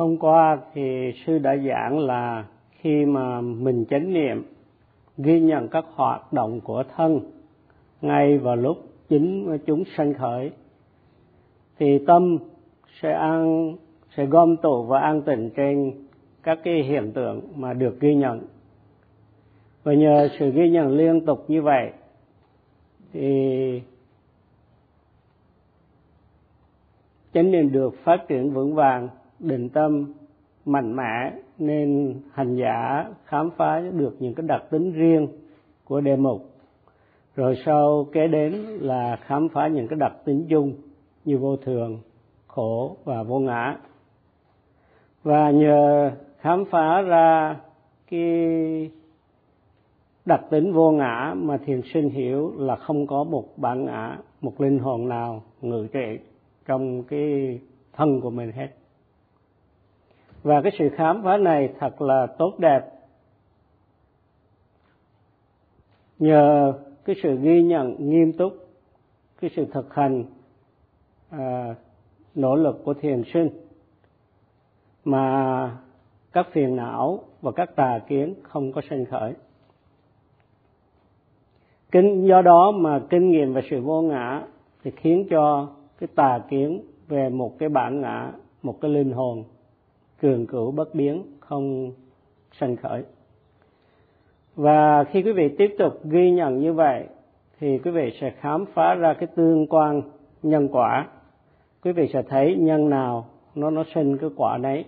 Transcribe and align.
hôm 0.00 0.16
qua 0.16 0.58
thì 0.74 1.12
sư 1.26 1.38
đã 1.38 1.56
giảng 1.56 1.98
là 1.98 2.44
khi 2.70 3.04
mà 3.04 3.40
mình 3.40 3.84
chánh 3.90 4.12
niệm, 4.12 4.44
ghi 5.18 5.40
nhận 5.40 5.68
các 5.68 5.84
hoạt 5.94 6.32
động 6.32 6.60
của 6.60 6.84
thân 6.96 7.20
ngay 8.00 8.38
vào 8.38 8.56
lúc 8.56 8.78
chính 9.08 9.58
chúng 9.66 9.84
sanh 9.96 10.14
khởi, 10.14 10.50
thì 11.78 11.98
tâm 12.06 12.38
sẽ 13.00 13.12
an, 13.12 13.76
sẽ 14.16 14.26
gom 14.26 14.56
tụ 14.56 14.82
và 14.82 15.00
an 15.00 15.22
tịnh 15.22 15.50
trên 15.56 15.92
các 16.42 16.58
cái 16.64 16.82
hiện 16.82 17.12
tượng 17.12 17.40
mà 17.56 17.74
được 17.74 18.00
ghi 18.00 18.14
nhận. 18.14 18.40
Và 19.82 19.94
nhờ 19.94 20.28
sự 20.38 20.50
ghi 20.50 20.70
nhận 20.70 20.96
liên 20.96 21.26
tục 21.26 21.44
như 21.48 21.62
vậy, 21.62 21.92
thì 23.12 23.82
chánh 27.34 27.50
niệm 27.50 27.72
được 27.72 27.94
phát 28.04 28.28
triển 28.28 28.50
vững 28.50 28.74
vàng 28.74 29.08
định 29.40 29.68
tâm 29.68 30.12
mạnh 30.64 30.96
mẽ 30.96 31.32
nên 31.58 32.14
hành 32.32 32.56
giả 32.56 33.04
khám 33.24 33.50
phá 33.56 33.80
được 33.92 34.16
những 34.18 34.34
cái 34.34 34.46
đặc 34.48 34.62
tính 34.70 34.92
riêng 34.92 35.28
của 35.84 36.00
đề 36.00 36.16
mục. 36.16 36.50
Rồi 37.36 37.56
sau 37.66 38.06
kế 38.12 38.28
đến 38.28 38.52
là 38.80 39.16
khám 39.16 39.48
phá 39.48 39.68
những 39.68 39.88
cái 39.88 39.98
đặc 39.98 40.12
tính 40.24 40.46
chung 40.50 40.74
như 41.24 41.38
vô 41.38 41.56
thường, 41.56 41.98
khổ 42.46 42.96
và 43.04 43.22
vô 43.22 43.38
ngã. 43.38 43.76
Và 45.22 45.50
nhờ 45.50 46.10
khám 46.38 46.64
phá 46.70 47.02
ra 47.02 47.56
cái 48.10 48.90
đặc 50.24 50.40
tính 50.50 50.72
vô 50.72 50.90
ngã 50.90 51.34
mà 51.36 51.56
thiền 51.56 51.80
sinh 51.94 52.10
hiểu 52.10 52.52
là 52.56 52.76
không 52.76 53.06
có 53.06 53.24
một 53.24 53.58
bản 53.58 53.84
ngã, 53.84 54.18
một 54.40 54.60
linh 54.60 54.78
hồn 54.78 55.08
nào 55.08 55.42
ngự 55.60 55.86
trị 55.92 56.18
trong 56.66 57.02
cái 57.02 57.58
thân 57.92 58.20
của 58.20 58.30
mình 58.30 58.52
hết 58.52 58.68
và 60.42 60.60
cái 60.62 60.72
sự 60.78 60.88
khám 60.96 61.22
phá 61.24 61.36
này 61.36 61.72
thật 61.78 62.02
là 62.02 62.26
tốt 62.26 62.54
đẹp. 62.58 62.80
Nhờ 66.18 66.72
cái 67.04 67.16
sự 67.22 67.36
ghi 67.40 67.62
nhận 67.62 68.10
nghiêm 68.10 68.32
túc 68.32 68.52
cái 69.40 69.50
sự 69.56 69.66
thực 69.72 69.94
hành 69.94 70.24
à, 71.30 71.74
nỗ 72.34 72.56
lực 72.56 72.80
của 72.84 72.94
thiền 72.94 73.22
sinh 73.34 73.48
mà 75.04 75.76
các 76.32 76.46
phiền 76.52 76.76
não 76.76 77.24
và 77.40 77.52
các 77.52 77.76
tà 77.76 78.00
kiến 78.08 78.34
không 78.42 78.72
có 78.72 78.80
sinh 78.90 79.04
khởi. 79.04 79.34
Kinh 81.90 82.26
do 82.26 82.42
đó 82.42 82.70
mà 82.70 83.02
kinh 83.10 83.30
nghiệm 83.30 83.52
và 83.52 83.60
sự 83.70 83.80
vô 83.80 84.02
ngã 84.02 84.42
thì 84.84 84.90
khiến 84.96 85.26
cho 85.30 85.68
cái 85.98 86.08
tà 86.14 86.40
kiến 86.48 86.82
về 87.08 87.28
một 87.28 87.58
cái 87.58 87.68
bản 87.68 88.00
ngã 88.00 88.32
một 88.62 88.80
cái 88.80 88.90
linh 88.90 89.12
hồn 89.12 89.44
cường 90.20 90.46
cửu 90.46 90.70
bất 90.70 90.94
biến, 90.94 91.22
không 91.40 91.92
sanh 92.60 92.76
khởi. 92.76 93.02
Và 94.56 95.04
khi 95.04 95.22
quý 95.22 95.32
vị 95.32 95.54
tiếp 95.58 95.74
tục 95.78 96.00
ghi 96.04 96.30
nhận 96.30 96.60
như 96.60 96.72
vậy, 96.72 97.04
thì 97.60 97.78
quý 97.78 97.90
vị 97.90 98.12
sẽ 98.20 98.30
khám 98.30 98.64
phá 98.74 98.94
ra 98.94 99.14
cái 99.14 99.26
tương 99.26 99.66
quan 99.66 100.02
nhân 100.42 100.68
quả. 100.72 101.08
Quý 101.84 101.92
vị 101.92 102.08
sẽ 102.12 102.22
thấy 102.22 102.56
nhân 102.58 102.90
nào 102.90 103.26
nó 103.54 103.70
nó 103.70 103.84
sinh 103.94 104.18
cái 104.18 104.30
quả 104.36 104.58
đấy. 104.58 104.84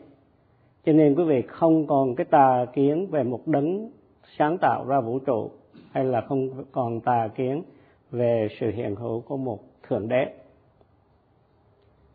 Cho 0.84 0.92
nên 0.92 1.14
quý 1.14 1.24
vị 1.24 1.42
không 1.42 1.86
còn 1.86 2.14
cái 2.14 2.24
tà 2.24 2.66
kiến 2.72 3.06
về 3.10 3.22
một 3.22 3.40
đấng 3.46 3.90
sáng 4.38 4.58
tạo 4.58 4.84
ra 4.86 5.00
vũ 5.00 5.18
trụ, 5.18 5.50
hay 5.90 6.04
là 6.04 6.20
không 6.20 6.64
còn 6.72 7.00
tà 7.00 7.28
kiến 7.36 7.62
về 8.10 8.48
sự 8.60 8.70
hiện 8.70 8.94
hữu 8.94 9.20
của 9.20 9.36
một 9.36 9.58
thượng 9.88 10.08
đế 10.08 10.26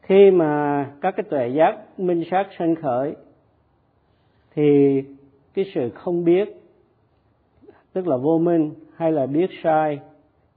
khi 0.08 0.32
mà 0.32 0.86
các 1.02 1.14
cái 1.18 1.24
tuệ 1.30 1.48
giác 1.48 2.00
minh 2.00 2.24
sát 2.32 2.48
sanh 2.60 2.76
khởi, 2.76 3.16
thì 4.56 5.02
cái 5.54 5.66
sự 5.74 5.90
không 5.90 6.24
biết, 6.24 6.62
tức 7.94 8.08
là 8.08 8.18
vô 8.18 8.38
minh 8.38 8.74
hay 8.96 9.12
là 9.12 9.26
biết 9.26 9.50
sai, 9.64 10.00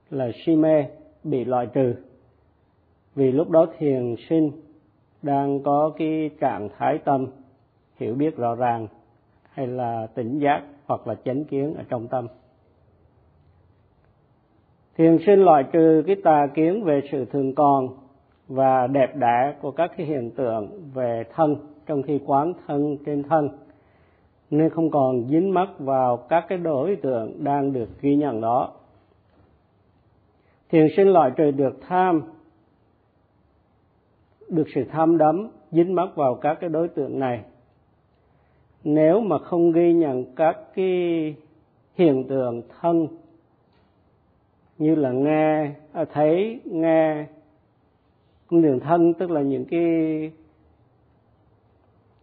là 0.09 0.31
si 0.45 0.55
mê 0.55 0.85
bị 1.23 1.45
loại 1.45 1.67
trừ. 1.73 1.95
Vì 3.15 3.31
lúc 3.31 3.49
đó 3.49 3.67
thiền 3.77 4.15
sinh 4.29 4.51
đang 5.21 5.63
có 5.63 5.91
cái 5.97 6.29
trạng 6.39 6.69
thái 6.77 6.97
tâm, 6.97 7.27
hiểu 7.97 8.15
biết 8.15 8.37
rõ 8.37 8.55
ràng, 8.55 8.87
hay 9.49 9.67
là 9.67 10.07
tỉnh 10.15 10.39
giác 10.39 10.61
hoặc 10.85 11.07
là 11.07 11.15
chánh 11.25 11.43
kiến 11.43 11.73
ở 11.73 11.83
trong 11.89 12.07
tâm. 12.07 12.27
Thiền 14.97 15.17
sinh 15.25 15.39
loại 15.43 15.63
trừ 15.71 16.03
cái 16.07 16.15
tà 16.23 16.47
kiến 16.53 16.83
về 16.83 17.01
sự 17.11 17.25
thường 17.25 17.55
còn 17.55 17.87
và 18.51 18.87
đẹp 18.87 19.15
đẽ 19.15 19.53
của 19.61 19.71
các 19.71 19.91
cái 19.97 20.05
hiện 20.05 20.31
tượng 20.31 20.89
về 20.93 21.23
thân, 21.35 21.55
trong 21.85 22.03
khi 22.03 22.19
quán 22.25 22.53
thân 22.67 22.97
trên 23.05 23.23
thân. 23.23 23.49
Nên 24.49 24.69
không 24.69 24.91
còn 24.91 25.27
dính 25.27 25.53
mắc 25.53 25.69
vào 25.79 26.17
các 26.17 26.45
cái 26.49 26.57
đối 26.57 26.95
tượng 26.95 27.43
đang 27.43 27.73
được 27.73 27.89
ghi 28.01 28.15
nhận 28.15 28.41
đó. 28.41 28.71
Thiền 30.69 30.87
sinh 30.97 31.07
loại 31.07 31.31
trừ 31.35 31.51
được 31.51 31.79
tham, 31.87 32.21
được 34.49 34.67
sự 34.75 34.83
tham 34.91 35.17
đắm, 35.17 35.49
dính 35.71 35.95
mắc 35.95 36.09
vào 36.15 36.35
các 36.35 36.57
cái 36.61 36.69
đối 36.69 36.87
tượng 36.87 37.19
này. 37.19 37.43
Nếu 38.83 39.21
mà 39.21 39.37
không 39.37 39.71
ghi 39.71 39.93
nhận 39.93 40.35
các 40.35 40.57
cái 40.75 41.35
hiện 41.95 42.27
tượng 42.27 42.61
thân, 42.81 43.07
như 44.77 44.95
là 44.95 45.11
nghe 45.11 45.71
à, 45.93 46.05
thấy, 46.13 46.61
nghe 46.65 47.25
cung 48.51 48.61
đường 48.61 48.79
thân, 48.79 49.13
tức 49.13 49.31
là 49.31 49.41
những 49.41 49.65
cái, 49.65 49.81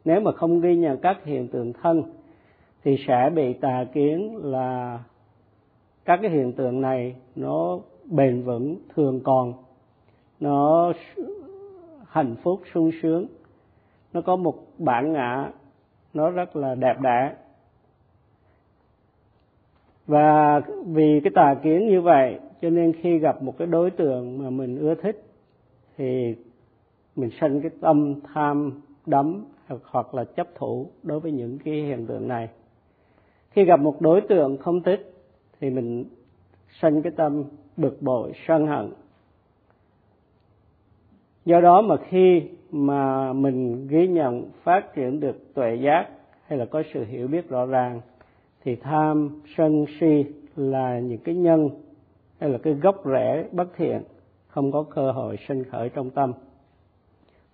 nếu 0.05 0.21
mà 0.21 0.33
không 0.33 0.61
ghi 0.61 0.77
nhận 0.77 0.99
các 0.99 1.25
hiện 1.25 1.49
tượng 1.49 1.73
thân, 1.73 2.03
thì 2.85 2.97
sẽ 3.07 3.31
bị 3.35 3.53
tà 3.53 3.85
kiến 3.93 4.37
là 4.37 4.99
các 6.05 6.19
cái 6.23 6.31
hiện 6.31 6.53
tượng 6.53 6.81
này 6.81 7.15
nó 7.37 7.79
bền 8.05 8.43
vững, 8.43 8.77
thường 8.95 9.21
còn. 9.25 9.55
Nó 10.41 10.93
hạnh 12.09 12.37
phúc, 12.43 12.61
sung 12.75 12.91
sướng. 13.03 13.27
Nó 14.13 14.21
có 14.21 14.37
một 14.37 14.55
bản 14.79 15.13
ngã, 15.13 15.51
nó 16.15 16.31
rất 16.31 16.57
là 16.57 16.75
đẹp 16.75 17.01
đẽ. 17.01 17.35
Và 20.07 20.61
vì 20.87 21.21
cái 21.25 21.33
tà 21.35 21.55
kiến 21.63 21.89
như 21.89 22.01
vậy, 22.01 22.39
cho 22.63 22.71
nên 22.71 22.93
khi 22.93 23.19
gặp 23.19 23.43
một 23.43 23.59
cái 23.59 23.67
đối 23.67 23.91
tượng 23.91 24.39
mà 24.43 24.51
mình 24.51 24.79
ưa 24.79 24.95
thích 24.95 25.28
thì 25.99 26.35
mình 27.17 27.31
sinh 27.41 27.61
cái 27.61 27.71
tâm 27.81 28.15
tham 28.35 28.81
đắm 29.07 29.45
hoặc 29.85 30.15
là 30.15 30.25
chấp 30.25 30.49
thủ 30.55 30.91
đối 31.03 31.21
với 31.21 31.33
những 31.33 31.59
cái 31.59 31.75
hiện 31.75 32.07
tượng 32.07 32.29
này. 32.29 32.49
Khi 33.51 33.65
gặp 33.65 33.81
một 33.81 34.01
đối 34.01 34.21
tượng 34.21 34.57
không 34.57 34.83
thích 34.83 35.15
thì 35.61 35.71
mình 35.71 36.05
sinh 36.81 37.03
cái 37.03 37.13
tâm 37.17 37.45
bực 37.77 38.03
bội, 38.03 38.33
sân 38.47 38.67
hận. 38.67 38.93
Do 41.45 41.61
đó 41.61 41.83
mà 41.83 41.97
khi 41.97 42.43
mà 42.71 43.33
mình 43.33 43.87
ghi 43.89 44.09
nhận, 44.09 44.51
phát 44.63 44.95
triển 44.95 45.21
được 45.21 45.55
tuệ 45.55 45.75
giác 45.75 46.09
hay 46.47 46.59
là 46.59 46.65
có 46.65 46.83
sự 46.95 47.05
hiểu 47.05 47.29
biết 47.29 47.49
rõ 47.49 47.67
ràng 47.67 48.01
thì 48.65 48.77
tham, 48.77 49.41
sân 49.57 49.85
si 50.01 50.25
là 50.57 50.99
những 50.99 51.19
cái 51.19 51.35
nhân 51.35 51.71
hay 52.41 52.51
là 52.51 52.59
cái 52.59 52.75
gốc 52.75 53.03
rễ 53.05 53.49
bất 53.53 53.69
thiện 53.77 54.03
không 54.59 54.73
có 54.73 54.83
cơ 54.83 55.13
hội 55.13 55.37
sinh 55.49 55.65
khởi 55.65 55.89
trong 55.89 56.11
tâm. 56.11 56.33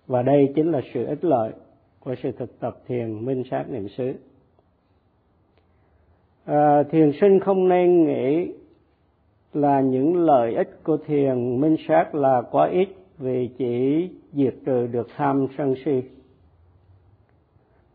Và 0.07 0.21
đây 0.21 0.53
chính 0.55 0.71
là 0.71 0.81
sự 0.93 1.05
ích 1.05 1.25
lợi 1.25 1.51
của 1.99 2.15
sự 2.23 2.31
thực 2.31 2.59
tập 2.59 2.77
thiền 2.87 3.25
minh 3.25 3.43
sát 3.51 3.65
niệm 3.69 3.87
xứ. 3.89 4.13
À, 6.45 6.83
thiền 6.91 7.11
sinh 7.21 7.39
không 7.39 7.69
nên 7.69 8.05
nghĩ 8.05 8.53
là 9.53 9.81
những 9.81 10.15
lợi 10.25 10.55
ích 10.55 10.83
của 10.83 10.97
thiền 10.97 11.61
minh 11.61 11.75
sát 11.87 12.15
là 12.15 12.41
quá 12.51 12.69
ít 12.69 12.87
vì 13.17 13.49
chỉ 13.57 14.09
diệt 14.33 14.55
trừ 14.65 14.87
được 14.87 15.07
tham 15.15 15.47
sân 15.57 15.75
si. 15.85 16.01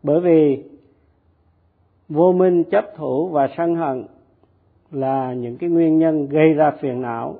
Bởi 0.03 0.19
vì 0.19 0.63
vô 2.09 2.31
minh 2.31 2.63
chấp 2.63 2.85
thủ 2.97 3.27
và 3.27 3.49
sân 3.57 3.75
hận 3.75 4.05
là 4.91 5.33
những 5.33 5.57
cái 5.57 5.69
nguyên 5.69 5.99
nhân 5.99 6.27
gây 6.29 6.53
ra 6.53 6.71
phiền 6.81 7.01
não 7.01 7.39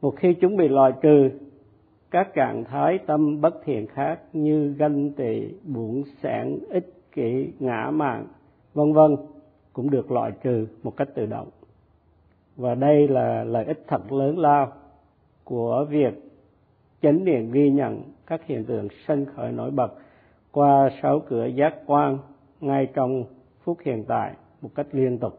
một 0.00 0.14
khi 0.16 0.34
chúng 0.34 0.56
bị 0.56 0.68
loại 0.68 0.92
trừ, 1.02 1.30
các 2.10 2.34
trạng 2.34 2.64
thái 2.64 2.98
tâm 3.06 3.40
bất 3.40 3.54
thiện 3.64 3.86
khác 3.86 4.20
như 4.32 4.74
ganh 4.78 5.10
tị 5.10 5.48
buồn 5.64 6.02
sẻn, 6.22 6.58
ích 6.70 6.94
kỷ, 7.12 7.52
ngã 7.58 7.90
mạn 7.90 8.26
vân 8.74 8.92
vân 8.92 9.16
cũng 9.72 9.90
được 9.90 10.10
loại 10.10 10.32
trừ 10.42 10.66
một 10.82 10.96
cách 10.96 11.08
tự 11.14 11.26
động. 11.26 11.48
Và 12.56 12.74
đây 12.74 13.08
là 13.08 13.44
lợi 13.44 13.64
ích 13.64 13.84
thật 13.86 14.12
lớn 14.12 14.38
lao 14.38 14.72
của 15.44 15.86
việc 15.90 16.14
chánh 17.02 17.24
niệm 17.24 17.52
ghi 17.52 17.70
nhận 17.70 18.02
các 18.26 18.46
hiện 18.46 18.64
tượng 18.64 18.88
sân 19.06 19.24
khởi 19.24 19.52
nổi 19.52 19.70
bật 19.70 19.92
qua 20.52 20.90
sáu 21.02 21.20
cửa 21.28 21.46
giác 21.46 21.74
quan 21.86 22.18
ngay 22.60 22.88
trong 22.94 23.24
phút 23.64 23.78
hiện 23.84 24.04
tại 24.08 24.32
một 24.62 24.70
cách 24.74 24.86
liên 24.92 25.18
tục. 25.18 25.38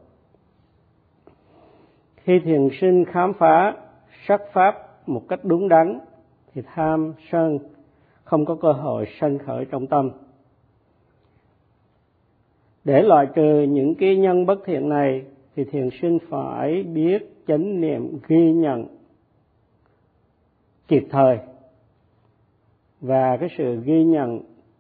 Khi 2.16 2.40
thiền 2.40 2.70
sinh 2.82 3.06
khám 3.06 3.34
phá 3.34 3.76
sắc 4.28 4.42
pháp 4.54 4.76
một 5.10 5.22
cách 5.30 5.40
đúng 5.44 5.70
đắn 5.70 6.00
thì 6.54 6.62
tham 6.74 7.14
sân, 7.32 7.60
không 8.24 8.46
có 8.46 8.56
cơ 8.56 8.72
hội 8.72 9.06
sanh 9.20 9.38
khởi 9.38 9.66
trong 9.66 9.88
tâm. 9.88 10.12
Để 12.84 13.02
loại 13.02 13.28
trừ 13.36 13.62
những 13.62 13.96
cái 13.96 14.18
nhân 14.18 14.46
bất 14.46 14.60
thiện 14.66 14.90
này 14.90 15.24
thì 15.56 15.64
thiền 15.64 15.90
sinh 16.02 16.18
phải 16.30 16.84
biết 16.84 17.34
chánh 17.48 17.82
niệm 17.82 18.20
ghi 18.28 18.52
nhận 18.52 18.88
kịp 20.88 21.08
thời. 21.10 21.38
Và 23.02 23.38
cái 23.38 23.50
sự 23.58 23.82
ghi 23.86 24.04
nhận 24.04 24.40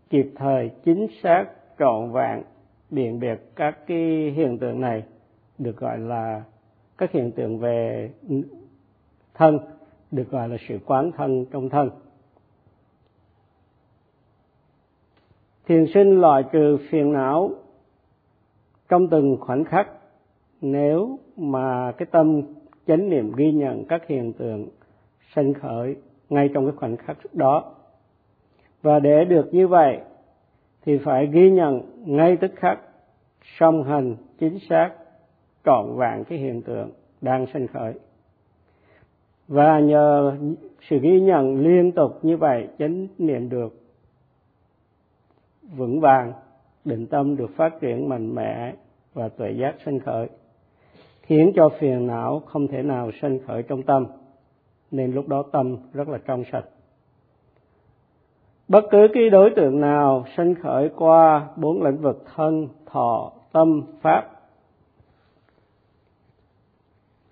kịp 0.09 0.31
thời, 0.36 0.71
chính 0.83 1.07
xác, 1.24 1.45
trọn 1.80 2.12
vẹn, 2.12 2.44
biện 2.89 3.19
biệt 3.19 3.39
các 3.56 3.88
cái 3.88 4.33
hiện 4.36 4.57
tượng 4.57 4.81
này 4.81 5.03
được 5.57 5.77
gọi 5.77 6.00
là 6.00 6.44
các 6.97 7.12
hiện 7.12 7.31
tượng 7.31 7.59
về 7.59 8.09
thân, 9.39 9.59
được 10.12 10.31
gọi 10.31 10.50
là 10.50 10.57
sự 10.68 10.80
quán 10.86 11.12
thân 11.12 11.45
trong 11.51 11.69
thân. 11.69 11.89
Thiền 15.68 15.86
sinh 15.94 16.21
loại 16.21 16.44
trừ 16.51 16.77
phiền 16.89 17.13
não 17.13 17.51
trong 18.89 19.07
từng 19.07 19.38
khoảnh 19.39 19.63
khắc, 19.63 19.88
nếu 20.62 21.19
mà 21.38 21.91
cái 21.91 22.06
tâm 22.12 22.41
chánh 22.88 23.09
niệm 23.09 23.31
ghi 23.36 23.51
nhận 23.51 23.86
các 23.86 24.07
hiện 24.07 24.33
tượng 24.33 24.68
sanh 25.36 25.53
khởi 25.53 25.95
ngay 26.30 26.50
trong 26.53 26.65
cái 26.65 26.75
khoảnh 26.75 26.97
khắc 26.97 27.18
đó. 27.33 27.75
Và 28.81 29.00
để 29.00 29.25
được 29.25 29.53
như 29.53 29.68
vậy, 29.68 30.00
thì 30.81 30.97
phải 30.97 31.27
ghi 31.27 31.51
nhận 31.51 31.81
ngay 32.06 32.38
tức 32.38 32.51
khắc, 32.56 32.80
song 33.59 33.83
hành, 33.83 34.15
chính 34.39 34.59
xác, 34.69 34.91
trọn 35.65 35.86
vẹn 35.97 36.24
cái 36.24 36.38
hiện 36.38 36.62
tượng 36.62 36.91
đang 37.21 37.45
sanh 37.53 37.68
khởi 37.68 37.94
và 39.50 39.80
nhờ 39.80 40.38
sự 40.90 41.00
ghi 41.00 41.19
nhận 41.19 41.60
liên 41.60 41.92
tục 41.92 42.19
như 42.22 42.38
vậy, 42.38 42.68
chánh 42.80 43.07
niệm 43.18 43.50
được 43.50 43.74
vững 45.62 46.00
vàng, 46.00 46.34
định 46.86 47.07
tâm 47.07 47.36
được 47.36 47.50
phát 47.56 47.80
triển 47.81 48.10
mạnh 48.10 48.36
mẽ 48.36 48.74
và 49.13 49.30
tuệ 49.30 49.51
giác 49.51 49.75
sanh 49.86 50.00
khởi, 50.00 50.28
khiến 51.22 51.51
cho 51.56 51.69
phiền 51.69 52.07
não 52.07 52.42
không 52.46 52.68
thể 52.68 52.84
nào 52.84 53.12
sanh 53.22 53.40
khởi 53.48 53.63
trong 53.63 53.84
tâm. 53.84 54.06
Nên 54.92 55.12
lúc 55.12 55.28
đó 55.28 55.44
tâm 55.51 55.78
rất 55.94 56.10
là 56.10 56.18
trong 56.25 56.44
sạch. 56.51 56.66
Bất 58.68 58.86
cứ 58.92 59.07
cái 59.13 59.30
đối 59.30 59.50
tượng 59.56 59.81
nào 59.81 60.25
sanh 60.38 60.56
khởi 60.56 60.90
qua 60.96 61.48
bốn 61.56 61.84
lĩnh 61.84 61.98
vực 61.98 62.24
thân, 62.36 62.68
thọ, 62.86 63.31
tâm, 63.51 63.84
pháp, 64.01 64.30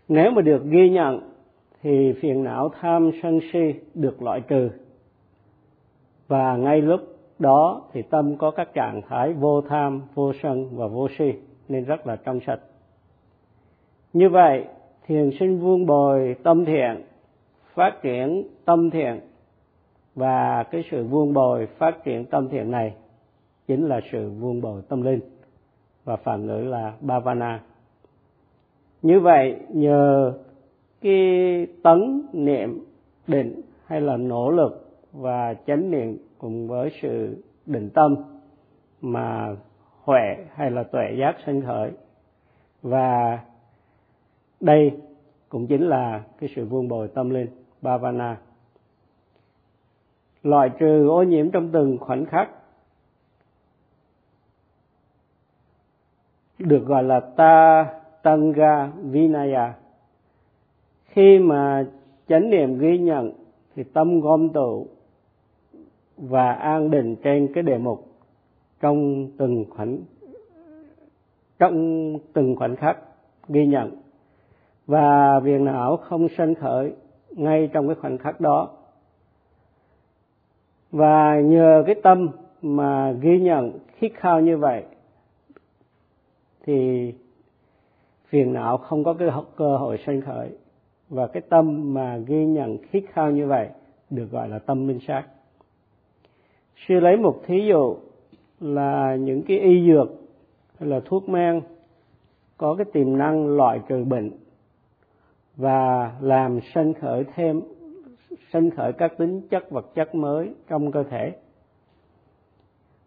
nếu 0.07 0.31
mà 0.31 0.41
được 0.41 0.63
ghi 0.65 0.89
nhận 0.89 1.36
thì 1.83 2.13
phiền 2.21 2.43
não 2.43 2.69
tham 2.79 3.11
sân 3.23 3.39
si 3.53 3.73
được 3.93 4.21
loại 4.21 4.41
trừ. 4.41 4.69
Và 6.27 6.57
ngay 6.57 6.81
lúc 6.81 7.01
đó 7.39 7.81
thì 7.93 8.01
tâm 8.01 8.37
có 8.37 8.51
các 8.51 8.73
trạng 8.73 9.01
thái 9.07 9.33
vô 9.33 9.61
tham, 9.61 10.01
vô 10.13 10.31
sân 10.43 10.69
và 10.77 10.87
vô 10.87 11.07
si 11.17 11.33
nên 11.67 11.83
rất 11.83 12.07
là 12.07 12.15
trong 12.15 12.39
sạch. 12.47 12.59
Như 14.13 14.29
vậy, 14.29 14.65
thiền 15.07 15.29
sinh 15.39 15.59
vuông 15.59 15.85
bồi 15.85 16.35
tâm 16.43 16.65
thiện, 16.65 17.01
phát 17.73 18.01
triển 18.01 18.47
tâm 18.65 18.89
thiện 18.89 19.19
và 20.15 20.63
cái 20.63 20.83
sự 20.91 21.03
vuông 21.03 21.33
bồi 21.33 21.65
phát 21.65 22.03
triển 22.03 22.25
tâm 22.25 22.49
thiện 22.49 22.71
này 22.71 22.93
chính 23.67 23.87
là 23.87 23.99
sự 24.11 24.29
vuông 24.29 24.61
bồi 24.61 24.81
tâm 24.89 25.01
linh 25.01 25.19
và 26.03 26.15
phản 26.15 26.45
ngữ 26.45 26.57
là 26.57 26.93
bhavana. 27.01 27.61
Như 29.01 29.19
vậy, 29.19 29.55
nhờ 29.69 30.33
cái 31.07 31.67
tấn 31.83 32.21
niệm 32.33 32.85
định 33.27 33.61
hay 33.85 34.01
là 34.01 34.17
nỗ 34.17 34.51
lực 34.51 34.99
và 35.13 35.53
chánh 35.53 35.91
niệm 35.91 36.17
cùng 36.37 36.67
với 36.67 36.91
sự 37.01 37.43
định 37.65 37.89
tâm 37.89 38.15
mà 39.01 39.55
huệ 40.03 40.45
hay 40.53 40.71
là 40.71 40.83
tuệ 40.83 41.15
giác 41.19 41.35
sinh 41.45 41.61
khởi. 41.61 41.91
Và 42.81 43.39
đây 44.59 44.91
cũng 45.49 45.67
chính 45.67 45.87
là 45.87 46.23
cái 46.39 46.49
sự 46.55 46.65
vuông 46.65 46.87
bồi 46.87 47.07
tâm 47.07 47.29
linh, 47.29 47.47
bhavana. 47.81 48.37
Loại 50.43 50.69
trừ 50.79 51.07
ô 51.09 51.23
nhiễm 51.23 51.51
trong 51.51 51.69
từng 51.71 51.97
khoảnh 51.97 52.25
khắc 52.25 52.49
được 56.59 56.85
gọi 56.85 57.03
là 57.03 57.19
ta, 57.19 57.85
tanga, 58.23 58.91
vinaya 59.03 59.73
khi 61.17 61.39
mà 61.39 61.85
chánh 62.27 62.49
niệm 62.49 62.77
ghi 62.79 62.97
nhận, 62.97 63.31
thì 63.75 63.83
tâm 63.83 64.19
gom 64.19 64.49
tụ 64.49 64.87
và 66.17 66.51
an 66.51 66.91
định 66.91 67.15
trên 67.23 67.53
cái 67.53 67.63
đề 67.63 67.77
mục 67.77 68.07
trong 68.81 69.27
từng 69.37 69.65
khoảnh, 69.69 69.97
trong 71.59 72.13
từng 72.33 72.55
khoảnh 72.55 72.75
khắc 72.75 72.97
ghi 73.49 73.65
nhận. 73.65 73.91
Và 74.85 75.39
viền 75.39 75.65
não 75.65 75.97
không 75.97 76.27
sanh 76.37 76.55
khởi 76.55 76.93
ngay 77.31 77.69
trong 77.73 77.87
cái 77.87 77.95
khoảnh 77.95 78.17
khắc 78.17 78.41
đó. 78.41 78.69
Và 80.91 81.39
nhờ 81.39 81.83
cái 81.85 81.95
tâm 82.03 82.29
mà 82.61 83.11
ghi 83.11 83.39
nhận 83.39 83.79
khít 83.97 84.11
khao 84.15 84.41
như 84.41 84.57
vậy, 84.57 84.83
thì 86.65 87.13
phiền 88.27 88.53
não 88.53 88.77
không 88.77 89.03
có 89.03 89.13
cái 89.13 89.29
cơ 89.55 89.77
hội 89.77 89.97
sanh 90.05 90.21
khởi 90.21 90.49
và 91.09 91.27
cái 91.27 91.41
tâm 91.49 91.93
mà 91.93 92.17
ghi 92.17 92.45
nhận 92.45 92.77
khít 92.77 93.03
khao 93.13 93.31
như 93.31 93.47
vậy 93.47 93.69
được 94.09 94.31
gọi 94.31 94.49
là 94.49 94.59
tâm 94.59 94.87
minh 94.87 94.99
sát. 95.07 95.23
Sư 96.87 96.99
lấy 96.99 97.17
một 97.17 97.41
thí 97.45 97.65
dụ 97.69 97.97
là 98.59 99.15
những 99.15 99.41
cái 99.47 99.59
y 99.59 99.87
dược 99.87 100.07
hay 100.79 100.89
là 100.89 100.99
thuốc 101.05 101.29
men 101.29 101.61
có 102.57 102.75
cái 102.75 102.85
tiềm 102.93 103.17
năng 103.17 103.47
loại 103.47 103.79
trừ 103.87 104.03
bệnh 104.03 104.31
và 105.55 106.11
làm 106.21 106.59
sanh 106.73 106.93
khởi 106.93 107.23
thêm, 107.35 107.61
sanh 108.51 108.69
khởi 108.69 108.93
các 108.93 109.17
tính 109.17 109.41
chất 109.49 109.71
vật 109.71 109.95
chất 109.95 110.15
mới 110.15 110.53
trong 110.67 110.91
cơ 110.91 111.03
thể. 111.03 111.35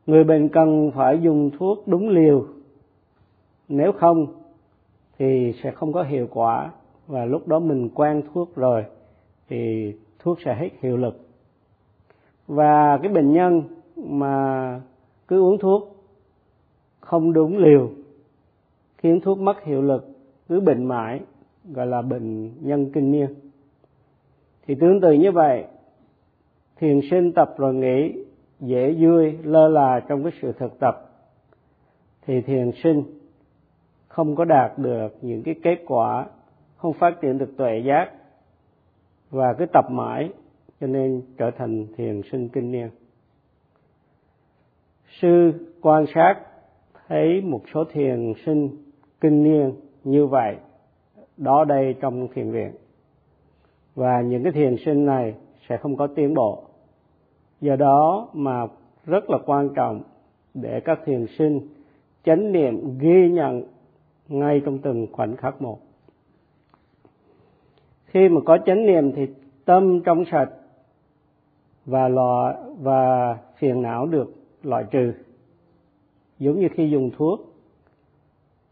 Người 0.06 0.24
bệnh 0.24 0.48
cần 0.48 0.90
phải 0.94 1.20
dùng 1.22 1.50
thuốc 1.58 1.88
đúng 1.88 2.08
liều. 2.08 2.46
Nếu 3.68 3.92
không 3.92 4.26
thì 5.18 5.52
sẽ 5.62 5.70
không 5.70 5.92
có 5.92 6.02
hiệu 6.02 6.26
quả 6.30 6.70
và 7.10 7.24
lúc 7.24 7.48
đó 7.48 7.58
mình 7.58 7.88
quen 7.94 8.22
thuốc 8.32 8.56
rồi, 8.56 8.84
thì 9.48 9.92
thuốc 10.18 10.38
sẽ 10.44 10.54
hết 10.54 10.70
hiệu 10.80 10.96
lực. 10.96 11.28
Và 12.46 12.98
cái 13.02 13.12
bệnh 13.12 13.32
nhân 13.32 13.62
mà 13.96 14.80
cứ 15.28 15.40
uống 15.42 15.58
thuốc 15.58 15.96
không 17.00 17.32
đúng 17.32 17.58
liều 17.58 17.90
khiến 18.98 19.20
thuốc 19.20 19.38
mất 19.38 19.64
hiệu 19.64 19.82
lực, 19.82 20.08
cứ 20.48 20.60
bệnh 20.60 20.84
mãi, 20.84 21.20
gọi 21.64 21.86
là 21.86 22.02
bệnh 22.02 22.52
nhân 22.66 22.90
kinh 22.92 23.10
niên. 23.10 23.34
Thì 24.66 24.74
tương 24.74 25.00
tự 25.00 25.12
như 25.12 25.32
vậy, 25.32 25.64
thiền 26.76 27.00
sinh 27.10 27.32
tập 27.32 27.54
rồi 27.58 27.74
nghĩ 27.74 28.24
dễ 28.60 28.94
vui, 29.00 29.32
lơ 29.42 29.68
là 29.68 30.00
trong 30.08 30.22
cái 30.22 30.32
sự 30.42 30.52
thực 30.52 30.78
tập. 30.78 31.10
Thì 32.26 32.40
thiền 32.40 32.70
sinh 32.82 33.02
không 34.08 34.36
có 34.36 34.44
đạt 34.44 34.78
được 34.78 35.08
những 35.22 35.42
cái 35.42 35.54
kết 35.62 35.78
quả 35.86 36.26
không 36.80 36.92
phát 36.92 37.20
triển 37.20 37.38
được 37.38 37.56
tuệ 37.56 37.78
giác 37.78 38.10
và 39.30 39.54
cứ 39.58 39.66
tập 39.66 39.84
mãi 39.90 40.30
cho 40.80 40.86
nên 40.86 41.22
trở 41.38 41.50
thành 41.50 41.86
thiền 41.96 42.20
sinh 42.32 42.48
kinh 42.48 42.72
niên. 42.72 42.90
Sư 45.20 45.52
quan 45.82 46.04
sát 46.14 46.34
thấy 47.08 47.40
một 47.40 47.62
số 47.74 47.84
thiền 47.84 48.32
sinh 48.46 48.68
kinh 49.20 49.42
niên 49.42 49.74
như 50.04 50.26
vậy, 50.26 50.56
đó 51.36 51.64
đây 51.64 51.94
trong 52.00 52.28
thiền 52.34 52.50
viện. 52.50 52.72
Và 53.94 54.20
những 54.20 54.42
cái 54.42 54.52
thiền 54.52 54.76
sinh 54.84 55.06
này 55.06 55.34
sẽ 55.68 55.76
không 55.76 55.96
có 55.96 56.06
tiến 56.06 56.34
bộ. 56.34 56.64
Do 57.60 57.76
đó 57.76 58.28
mà 58.32 58.66
rất 59.06 59.30
là 59.30 59.38
quan 59.46 59.68
trọng 59.74 60.02
để 60.54 60.80
các 60.80 60.98
thiền 61.04 61.26
sinh 61.38 61.60
chánh 62.24 62.52
niệm 62.52 62.98
ghi 62.98 63.30
nhận 63.30 63.62
ngay 64.28 64.62
trong 64.64 64.78
từng 64.78 65.06
khoảnh 65.12 65.36
khắc 65.36 65.62
một 65.62 65.78
khi 68.10 68.28
mà 68.28 68.40
có 68.46 68.58
chánh 68.66 68.86
niệm 68.86 69.12
thì 69.12 69.26
tâm 69.64 70.00
trong 70.04 70.24
sạch 70.30 70.50
và 71.86 72.08
lọ, 72.08 72.54
và 72.80 73.36
phiền 73.58 73.82
não 73.82 74.06
được 74.06 74.34
loại 74.62 74.84
trừ. 74.90 75.12
Giống 76.38 76.60
như 76.60 76.68
khi 76.74 76.90
dùng 76.90 77.10
thuốc, 77.16 77.40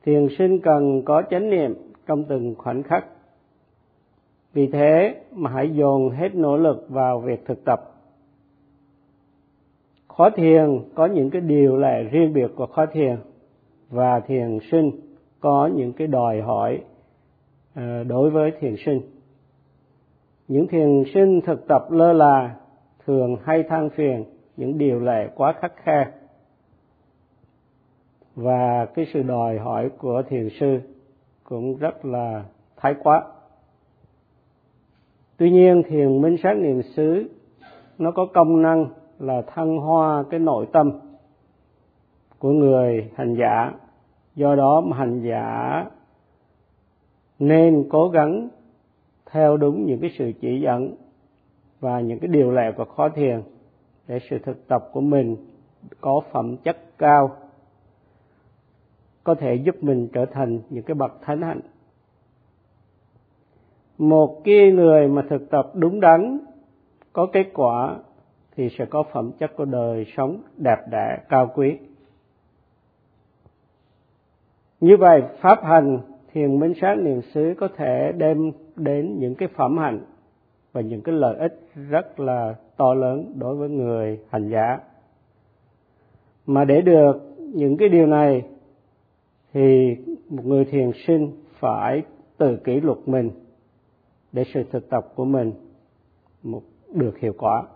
thiền 0.04 0.28
sinh 0.38 0.60
cần 0.60 1.02
có 1.04 1.22
chánh 1.30 1.50
niệm 1.50 1.74
trong 2.06 2.24
từng 2.24 2.54
khoảnh 2.58 2.82
khắc. 2.82 3.06
Vì 4.52 4.66
thế 4.66 5.20
mà 5.32 5.50
hãy 5.50 5.70
dồn 5.74 6.10
hết 6.10 6.34
nỗ 6.34 6.56
lực 6.56 6.86
vào 6.88 7.20
việc 7.20 7.46
thực 7.46 7.64
tập. 7.64 7.80
Khó 10.08 10.30
thiền 10.30 10.78
có 10.94 11.06
những 11.06 11.30
cái 11.30 11.40
điều 11.40 11.76
lệ 11.76 12.02
riêng 12.02 12.32
biệt 12.32 12.50
của 12.56 12.66
khó 12.66 12.86
thiền, 12.86 13.16
và 13.90 14.20
thiền 14.20 14.58
sinh 14.70 14.90
có 15.40 15.70
những 15.74 15.92
cái 15.92 16.06
đòi 16.06 16.40
hỏi 16.40 16.80
ờ, 17.74 18.04
đối 18.04 18.30
với 18.30 18.52
thiền 18.60 18.74
sinh 18.86 19.00
những 20.48 20.68
thiền 20.68 21.04
sinh 21.14 21.40
thực 21.40 21.68
tập 21.68 21.86
lơ 21.90 22.12
là 22.12 22.56
thường 23.06 23.36
hay 23.44 23.62
than 23.62 23.90
phiền 23.90 24.24
những 24.56 24.78
điều 24.78 25.00
lệ 25.00 25.28
quá 25.34 25.54
khắc 25.60 25.72
khe. 25.76 26.06
Và 28.34 28.86
cái 28.94 29.06
sự 29.12 29.22
đòi 29.22 29.58
hỏi 29.58 29.90
của 29.98 30.22
thiền 30.28 30.48
sư 30.60 30.80
cũng 31.44 31.76
rất 31.76 32.04
là 32.04 32.44
thái 32.76 32.94
quá. 33.02 33.24
Tuy 35.36 35.50
nhiên, 35.50 35.82
thiền 35.88 36.22
minh 36.22 36.36
sát 36.42 36.56
niệm 36.56 36.82
xứ, 36.82 37.28
nó 37.98 38.10
có 38.10 38.26
công 38.34 38.62
năng 38.62 38.86
là 39.18 39.42
thăng 39.42 39.78
hoa 39.78 40.24
cái 40.30 40.40
nội 40.40 40.66
tâm 40.72 41.00
của 42.38 42.50
người 42.50 43.10
hành 43.16 43.34
giả. 43.34 43.72
Do 44.34 44.54
đó 44.54 44.80
mà 44.80 44.96
hành 44.96 45.20
giả 45.20 45.84
nên 47.38 47.88
cố 47.90 48.08
gắng 48.08 48.48
theo 49.30 49.56
đúng 49.56 49.86
những 49.86 50.00
cái 50.00 50.10
sự 50.18 50.32
chỉ 50.40 50.60
dẫn 50.60 50.94
và 51.80 52.00
những 52.00 52.18
cái 52.18 52.28
điều 52.28 52.50
lệ 52.50 52.72
của 52.76 52.84
khó 52.84 53.08
thiền 53.08 53.42
để 54.08 54.18
sự 54.30 54.38
thực 54.38 54.68
tập 54.68 54.88
của 54.92 55.00
mình 55.00 55.36
có 56.00 56.20
phẩm 56.32 56.56
chất 56.56 56.98
cao, 56.98 57.36
có 59.24 59.34
thể 59.34 59.54
giúp 59.54 59.76
mình 59.80 60.08
trở 60.12 60.26
thành 60.26 60.60
những 60.70 60.84
cái 60.84 60.94
bậc 60.94 61.12
thánh 61.22 61.42
hạnh. 61.42 61.60
Một 63.98 64.40
cái 64.44 64.72
người 64.72 65.08
mà 65.08 65.22
thực 65.30 65.50
tập 65.50 65.70
đúng 65.74 66.00
đắn, 66.00 66.38
có 67.12 67.26
kết 67.32 67.46
quả 67.54 67.96
thì 68.56 68.68
sẽ 68.78 68.84
có 68.84 69.02
phẩm 69.12 69.32
chất 69.38 69.56
của 69.56 69.64
đời 69.64 70.06
sống 70.16 70.42
đẹp 70.56 70.78
đẽ, 70.90 71.18
cao 71.28 71.50
quý. 71.54 71.78
Như 74.80 74.96
vậy, 74.96 75.22
pháp 75.40 75.64
hành 75.64 75.98
thiền 76.32 76.60
minh 76.60 76.72
sát 76.80 76.94
niệm 76.94 77.20
xứ 77.22 77.54
có 77.58 77.68
thể 77.76 78.12
đem 78.16 78.52
đến 78.76 79.18
những 79.18 79.34
cái 79.34 79.48
phẩm 79.56 79.78
hạnh 79.78 80.00
và 80.72 80.80
những 80.80 81.00
cái 81.00 81.14
lợi 81.14 81.36
ích 81.38 81.60
rất 81.90 82.20
là 82.20 82.54
to 82.76 82.94
lớn 82.94 83.32
đối 83.36 83.56
với 83.56 83.68
người 83.68 84.20
hành 84.30 84.48
giả. 84.48 84.78
Mà 86.46 86.64
để 86.64 86.80
được 86.80 87.36
những 87.38 87.76
cái 87.76 87.88
điều 87.88 88.06
này 88.06 88.42
thì 89.52 89.96
một 90.28 90.44
người 90.44 90.64
thiền 90.64 90.90
sinh 91.06 91.32
phải 91.58 92.02
tự 92.36 92.56
kỷ 92.56 92.80
luật 92.80 92.98
mình 93.06 93.30
để 94.32 94.44
sự 94.54 94.62
thực 94.70 94.90
tập 94.90 95.12
của 95.14 95.24
mình 95.24 95.52
một 96.42 96.62
được 96.94 97.18
hiệu 97.18 97.32
quả. 97.38 97.66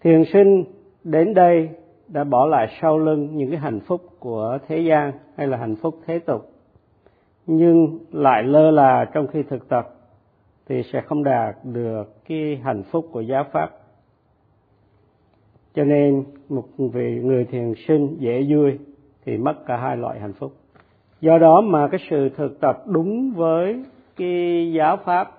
Thiền 0.00 0.24
sinh 0.32 0.64
đến 1.04 1.34
đây 1.34 1.68
đã 2.12 2.24
bỏ 2.24 2.46
lại 2.46 2.68
sau 2.80 2.98
lưng 2.98 3.28
những 3.32 3.50
cái 3.50 3.58
hạnh 3.58 3.80
phúc 3.80 4.00
của 4.18 4.58
thế 4.68 4.78
gian 4.78 5.12
hay 5.36 5.46
là 5.46 5.56
hạnh 5.56 5.76
phúc 5.76 5.98
thế 6.06 6.18
tục. 6.18 6.50
Nhưng 7.46 7.98
lại 8.12 8.42
lơ 8.42 8.70
là 8.70 9.04
trong 9.04 9.26
khi 9.26 9.42
thực 9.42 9.68
tập 9.68 9.94
thì 10.66 10.82
sẽ 10.82 11.00
không 11.00 11.24
đạt 11.24 11.56
được 11.64 12.24
cái 12.28 12.60
hạnh 12.64 12.82
phúc 12.82 13.08
của 13.12 13.20
giáo 13.20 13.44
pháp. 13.52 13.70
Cho 15.74 15.84
nên 15.84 16.24
một 16.48 16.64
vị 16.76 17.20
người 17.22 17.44
thiền 17.44 17.74
sinh 17.88 18.16
dễ 18.18 18.46
vui 18.48 18.78
thì 19.24 19.36
mất 19.36 19.66
cả 19.66 19.76
hai 19.76 19.96
loại 19.96 20.20
hạnh 20.20 20.32
phúc. 20.32 20.52
Do 21.20 21.38
đó 21.38 21.60
mà 21.60 21.88
cái 21.88 22.00
sự 22.10 22.28
thực 22.28 22.60
tập 22.60 22.82
đúng 22.86 23.32
với 23.32 23.84
cái 24.16 24.72
giáo 24.72 24.96
pháp 24.96 25.36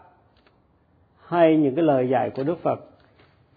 hay 1.25 1.57
những 1.57 1.75
cái 1.75 1.85
lời 1.85 2.09
dạy 2.09 2.29
của 2.29 2.43
đức 2.43 2.59
phật 2.61 2.85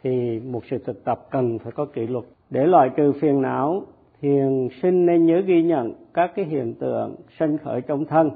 thì 0.02 0.40
một 0.40 0.62
sự 0.71 0.78
thực 0.78 1.04
tập 1.04 1.26
cần 1.30 1.59
phải 1.59 1.73
có 1.73 1.85
kỷ 1.85 2.06
luật 2.06 2.25
để 2.51 2.67
loại 2.67 2.91
trừ 2.97 3.13
phiền 3.21 3.43
não, 3.43 3.83
thiền 4.21 4.69
sinh 4.83 5.07
nên 5.07 5.27
nhớ 5.27 5.41
ghi 5.47 5.63
nhận 5.63 5.95
các 6.15 6.33
cái 6.35 6.45
hiện 6.45 6.75
tượng 6.75 7.17
sinh 7.39 7.59
khởi 7.59 7.81
trong 7.81 8.05
thân 8.05 8.31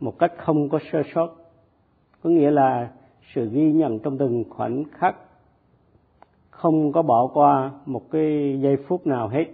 một 0.00 0.18
cách 0.18 0.32
không 0.36 0.68
có 0.68 0.78
sơ 0.92 1.02
sót. 1.14 1.28
Có 2.22 2.30
nghĩa 2.30 2.50
là 2.50 2.90
sự 3.34 3.50
ghi 3.52 3.72
nhận 3.72 3.98
trong 3.98 4.18
từng 4.18 4.44
khoảnh 4.50 4.84
khắc 4.92 5.16
không 6.50 6.92
có 6.92 7.02
bỏ 7.02 7.26
qua 7.26 7.70
một 7.86 8.10
cái 8.10 8.58
giây 8.62 8.76
phút 8.76 9.06
nào 9.06 9.28
hết. 9.28 9.44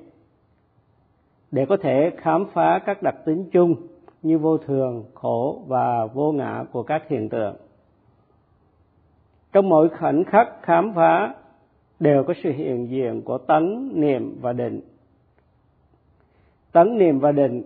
Để 1.51 1.67
có 1.69 1.77
thể 1.83 2.11
khám 2.17 2.47
phá 2.53 2.81
các 2.87 3.03
đặc 3.03 3.15
tính 3.25 3.51
chung 3.53 3.75
như 4.23 4.39
vô 4.39 4.59
thường, 4.59 5.05
khổ 5.15 5.63
và 5.67 6.07
vô 6.07 6.33
ngã 6.33 6.65
của 6.73 6.83
các 6.83 7.09
hiện 7.09 7.29
tượng. 7.29 7.57
Trong 9.53 9.69
mỗi 9.69 9.89
khoảnh 9.89 10.25
khắc 10.25 10.63
khám 10.63 10.93
phá 10.95 11.35
đều 12.01 12.25
có 12.25 12.35
sự 12.43 12.53
hiện 12.53 12.91
diện 12.91 13.23
của 13.23 13.39
tấn 13.39 13.91
niệm 14.01 14.39
và 14.41 14.53
định. 14.53 14.81
Tấn 16.73 16.99
niệm 16.99 17.19
và 17.19 17.33
định 17.33 17.63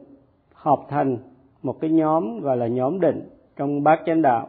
hợp 0.55 0.87
thành 0.89 1.19
một 1.63 1.81
cái 1.81 1.91
nhóm 1.91 2.41
gọi 2.41 2.57
là 2.57 2.67
nhóm 2.67 3.01
định 3.01 3.29
trong 3.57 3.83
bát 3.83 4.03
chánh 4.07 4.23
đạo. 4.23 4.49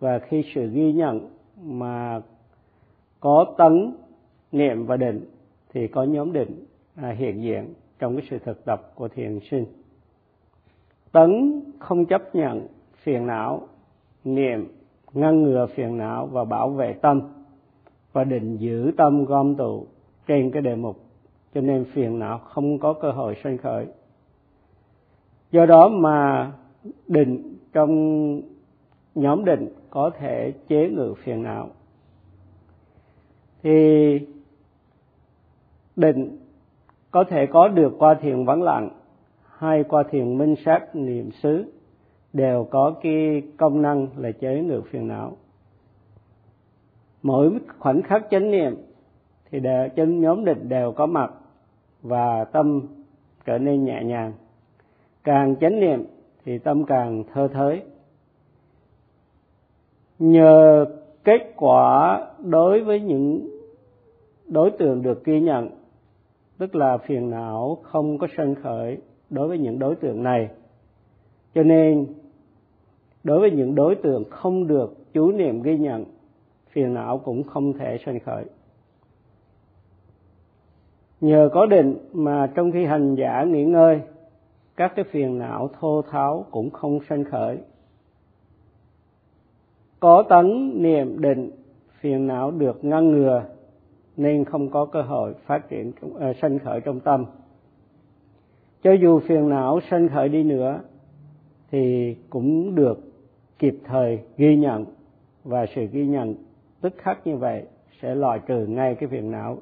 Và 0.00 0.18
khi 0.18 0.44
sự 0.54 0.70
ghi 0.72 0.92
nhận 0.92 1.28
mà 1.62 2.20
có 3.20 3.54
tấn 3.58 3.94
niệm 4.52 4.86
và 4.86 4.96
định 4.96 5.24
thì 5.72 5.88
có 5.88 6.04
nhóm 6.04 6.32
định 6.32 6.64
à, 6.96 7.10
hiện 7.10 7.42
diện 7.42 7.74
trong 7.98 8.16
cái 8.16 8.26
sự 8.30 8.38
thực 8.38 8.64
tập 8.64 8.92
của 8.94 9.08
thiền 9.08 9.38
sinh. 9.50 9.64
Tấn 11.12 11.60
không 11.78 12.06
chấp 12.06 12.34
nhận 12.34 12.66
phiền 12.96 13.26
não, 13.26 13.68
niệm 14.24 14.68
ngăn 15.12 15.42
ngừa 15.42 15.66
phiền 15.66 15.98
não 15.98 16.26
và 16.26 16.44
bảo 16.44 16.70
vệ 16.70 16.92
tâm 16.92 17.20
và 18.12 18.24
định 18.24 18.56
giữ 18.56 18.92
tâm 18.96 19.24
gom 19.24 19.54
tụ 19.54 19.86
trên 20.26 20.50
cái 20.50 20.62
đề 20.62 20.74
mục. 20.74 20.96
Cho 21.54 21.60
nên 21.60 21.84
phiền 21.84 22.18
não 22.18 22.38
không 22.38 22.78
có 22.78 22.92
cơ 22.92 23.10
hội 23.10 23.36
sanh 23.44 23.58
khởi. 23.58 23.86
Do 25.50 25.66
đó 25.66 25.88
mà 25.88 26.52
định 27.08 27.56
trong 27.72 28.40
nhóm 29.14 29.44
định 29.44 29.68
có 29.90 30.10
thể 30.18 30.52
chế 30.68 30.88
ngự 30.88 31.14
phiền 31.14 31.42
não. 31.42 31.68
Thì 33.62 34.18
định 35.96 36.38
có 37.10 37.24
thể 37.24 37.46
có 37.46 37.68
được 37.68 37.94
qua 37.98 38.14
thiền 38.14 38.44
vắng 38.44 38.62
lặng 38.62 38.90
hay 39.56 39.84
qua 39.84 40.02
thiền 40.10 40.38
minh 40.38 40.54
sát 40.64 40.96
niệm 40.96 41.30
xứ 41.30 41.64
đều 42.32 42.64
có 42.70 42.94
cái 43.02 43.42
công 43.56 43.82
năng 43.82 44.06
là 44.16 44.32
chế 44.32 44.62
ngự 44.62 44.82
phiền 44.90 45.08
não 45.08 45.36
mỗi 47.22 47.58
khoảnh 47.78 48.02
khắc 48.02 48.26
chánh 48.30 48.50
niệm 48.50 48.76
thì 49.50 49.60
đều, 49.60 49.88
chân 49.96 50.20
nhóm 50.20 50.44
định 50.44 50.68
đều 50.68 50.92
có 50.92 51.06
mặt 51.06 51.32
và 52.02 52.44
tâm 52.44 52.80
trở 53.46 53.58
nên 53.58 53.84
nhẹ 53.84 54.02
nhàng. 54.04 54.32
Càng 55.24 55.56
chánh 55.60 55.80
niệm 55.80 56.04
thì 56.44 56.58
tâm 56.58 56.84
càng 56.84 57.24
thơ 57.32 57.48
thới. 57.48 57.82
Nhờ 60.18 60.86
kết 61.24 61.52
quả 61.56 62.20
đối 62.38 62.84
với 62.84 63.00
những 63.00 63.48
đối 64.46 64.70
tượng 64.70 65.02
được 65.02 65.24
ghi 65.24 65.40
nhận 65.40 65.70
tức 66.58 66.74
là 66.74 66.98
phiền 66.98 67.30
não 67.30 67.78
không 67.82 68.18
có 68.18 68.26
sân 68.36 68.54
khởi 68.54 68.98
đối 69.30 69.48
với 69.48 69.58
những 69.58 69.78
đối 69.78 69.94
tượng 69.94 70.22
này. 70.22 70.48
Cho 71.54 71.62
nên 71.62 72.06
đối 73.24 73.40
với 73.40 73.50
những 73.50 73.74
đối 73.74 73.94
tượng 73.94 74.24
không 74.30 74.66
được 74.66 75.12
chú 75.12 75.32
niệm 75.32 75.62
ghi 75.62 75.78
nhận 75.78 76.04
phiền 76.72 76.94
não 76.94 77.18
cũng 77.18 77.44
không 77.44 77.72
thể 77.72 77.98
sanh 78.06 78.20
khởi. 78.20 78.44
Nhờ 81.20 81.50
có 81.52 81.66
định 81.66 81.96
mà 82.12 82.52
trong 82.54 82.72
khi 82.72 82.84
hành 82.84 83.14
giả 83.14 83.44
nghỉ 83.44 83.64
ngơi 83.64 84.00
các 84.76 84.92
cái 84.96 85.04
phiền 85.04 85.38
não 85.38 85.70
thô 85.80 86.02
tháo 86.02 86.46
cũng 86.50 86.70
không 86.70 86.98
sanh 87.08 87.24
khởi. 87.24 87.58
Có 90.00 90.22
tấn 90.28 90.72
niệm 90.82 91.20
định 91.20 91.50
phiền 92.00 92.26
não 92.26 92.50
được 92.50 92.84
ngăn 92.84 93.10
ngừa 93.10 93.44
nên 94.16 94.44
không 94.44 94.70
có 94.70 94.84
cơ 94.84 95.02
hội 95.02 95.34
phát 95.46 95.68
triển 95.68 95.92
uh, 96.06 96.36
sanh 96.42 96.58
khởi 96.58 96.80
trong 96.80 97.00
tâm. 97.00 97.24
Cho 98.82 98.92
dù 98.92 99.20
phiền 99.20 99.48
não 99.48 99.80
sanh 99.90 100.08
khởi 100.08 100.28
đi 100.28 100.42
nữa 100.42 100.80
thì 101.70 102.16
cũng 102.30 102.74
được 102.74 102.98
kịp 103.58 103.78
thời 103.84 104.20
ghi 104.36 104.56
nhận 104.56 104.84
và 105.44 105.66
sự 105.74 105.86
ghi 105.86 106.06
nhận 106.06 106.34
tức 106.82 106.94
khắc 106.98 107.26
như 107.26 107.36
vậy 107.36 107.66
sẽ 108.02 108.14
loại 108.14 108.40
trừ 108.46 108.66
ngay 108.66 108.94
cái 108.94 109.08
phiền 109.08 109.30
não 109.30 109.58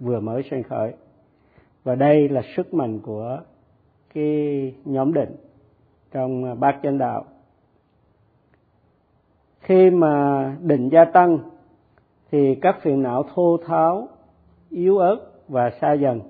vừa 0.00 0.20
mới 0.20 0.42
sinh 0.50 0.62
khởi. 0.62 0.92
Và 1.84 1.94
đây 1.94 2.28
là 2.28 2.42
sức 2.56 2.74
mạnh 2.74 3.00
của 3.00 3.40
cái 4.14 4.74
nhóm 4.84 5.14
định 5.14 5.36
trong 6.12 6.60
bát 6.60 6.80
chánh 6.82 6.98
đạo. 6.98 7.24
Khi 9.60 9.90
mà 9.90 10.56
định 10.62 10.88
gia 10.88 11.04
tăng, 11.04 11.38
thì 12.30 12.54
các 12.54 12.78
phiền 12.82 13.02
não 13.02 13.24
thô 13.34 13.56
tháo, 13.66 14.08
yếu 14.70 14.98
ớt 14.98 15.16
và 15.48 15.70
xa 15.80 15.92
dần. 15.92 16.20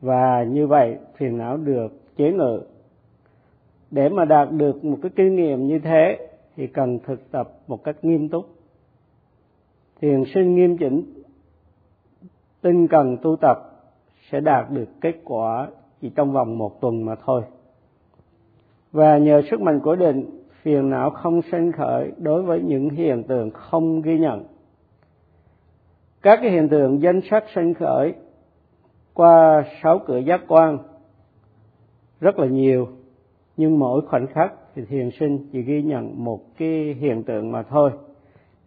Và 0.00 0.42
như 0.42 0.66
vậy, 0.66 0.96
phiền 1.16 1.38
não 1.38 1.56
được 1.56 2.16
chế 2.16 2.32
ngự. 2.32 2.62
Để 3.90 4.08
mà 4.08 4.24
đạt 4.24 4.48
được 4.52 4.84
một 4.84 4.98
cái 5.02 5.10
kinh 5.16 5.36
nghiệm 5.36 5.66
như 5.66 5.78
thế 5.78 6.27
thì 6.58 6.66
cần 6.66 6.98
thực 7.06 7.30
tập 7.30 7.50
một 7.66 7.84
cách 7.84 7.96
nghiêm 8.02 8.28
túc. 8.28 8.46
Thiền 10.00 10.24
sinh 10.34 10.54
nghiêm 10.54 10.76
chỉnh, 10.78 11.22
tinh 12.60 12.88
cần 12.88 13.16
tu 13.22 13.36
tập 13.36 13.58
sẽ 14.30 14.40
đạt 14.40 14.70
được 14.70 14.88
kết 15.00 15.14
quả 15.24 15.68
chỉ 16.00 16.10
trong 16.16 16.32
vòng 16.32 16.58
một 16.58 16.80
tuần 16.80 17.04
mà 17.04 17.14
thôi. 17.24 17.42
Và 18.92 19.18
nhờ 19.18 19.42
sức 19.50 19.60
mạnh 19.60 19.80
của 19.80 19.96
định, 19.96 20.44
phiền 20.62 20.90
não 20.90 21.10
không 21.10 21.40
sinh 21.52 21.72
khởi 21.72 22.12
đối 22.18 22.42
với 22.42 22.62
những 22.62 22.90
hiện 22.90 23.22
tượng 23.22 23.50
không 23.50 24.02
ghi 24.02 24.18
nhận. 24.18 24.44
Các 26.22 26.38
cái 26.42 26.50
hiện 26.50 26.68
tượng 26.68 27.02
danh 27.02 27.20
sắc 27.30 27.44
sanh 27.54 27.74
khởi 27.74 28.14
qua 29.14 29.64
sáu 29.82 29.98
cửa 30.06 30.18
giác 30.18 30.40
quan 30.48 30.78
rất 32.20 32.38
là 32.38 32.46
nhiều, 32.46 32.88
nhưng 33.56 33.78
mỗi 33.78 34.00
khoảnh 34.06 34.26
khắc 34.26 34.52
thì 34.78 34.84
thiền 34.84 35.10
sinh 35.10 35.38
chỉ 35.52 35.62
ghi 35.62 35.82
nhận 35.82 36.24
một 36.24 36.40
cái 36.58 36.96
hiện 37.00 37.22
tượng 37.22 37.52
mà 37.52 37.62
thôi. 37.62 37.90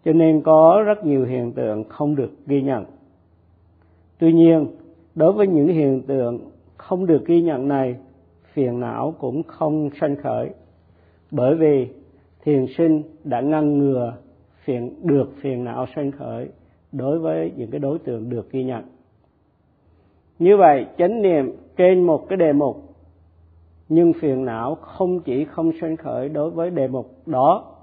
Cho 0.06 0.14
nên 0.14 0.42
có 0.42 0.84
rất 0.86 1.06
nhiều 1.06 1.26
hiện 1.26 1.52
tượng 1.52 1.84
không 1.84 2.16
được 2.16 2.32
ghi 2.48 2.62
nhận. 2.62 2.86
Tuy 4.20 4.34
nhiên, 4.34 4.68
đối 5.16 5.34
với 5.34 5.48
những 5.48 5.68
hiện 5.68 6.02
tượng 6.02 6.40
không 6.78 7.06
được 7.06 7.26
ghi 7.26 7.42
nhận 7.42 7.68
này, 7.68 7.96
phiền 8.54 8.80
não 8.80 9.16
cũng 9.20 9.44
không 9.44 9.90
sanh 10.02 10.16
khởi. 10.16 10.50
Bởi 11.32 11.56
vì 11.56 11.88
thiền 12.44 12.66
sinh 12.78 13.04
đã 13.24 13.42
ngăn 13.42 13.78
ngừa 13.78 14.14
phiền, 14.64 14.94
được 15.04 15.32
phiền 15.42 15.64
não 15.64 15.86
sanh 15.96 16.12
khởi 16.12 16.50
đối 16.92 17.20
với 17.20 17.52
những 17.56 17.72
cái 17.72 17.80
đối 17.80 18.00
tượng 18.00 18.30
được 18.30 18.52
ghi 18.52 18.64
nhận. 18.64 18.84
Như 20.40 20.58
vậy, 20.58 20.86
chánh 20.98 21.22
niệm 21.22 21.52
trên 21.78 22.04
một 22.04 22.30
cái 22.30 22.38
đề 22.38 22.54
mục 22.54 22.91
nhưng 23.94 24.14
phiền 24.14 24.46
não 24.46 24.76
không 24.76 25.20
chỉ 25.20 25.46
không 25.46 25.72
sanh 25.82 25.98
khởi 25.98 26.30
đối 26.30 26.52
với 26.52 26.70
đề 26.70 26.88
mục 26.88 27.28
đó, 27.28 27.76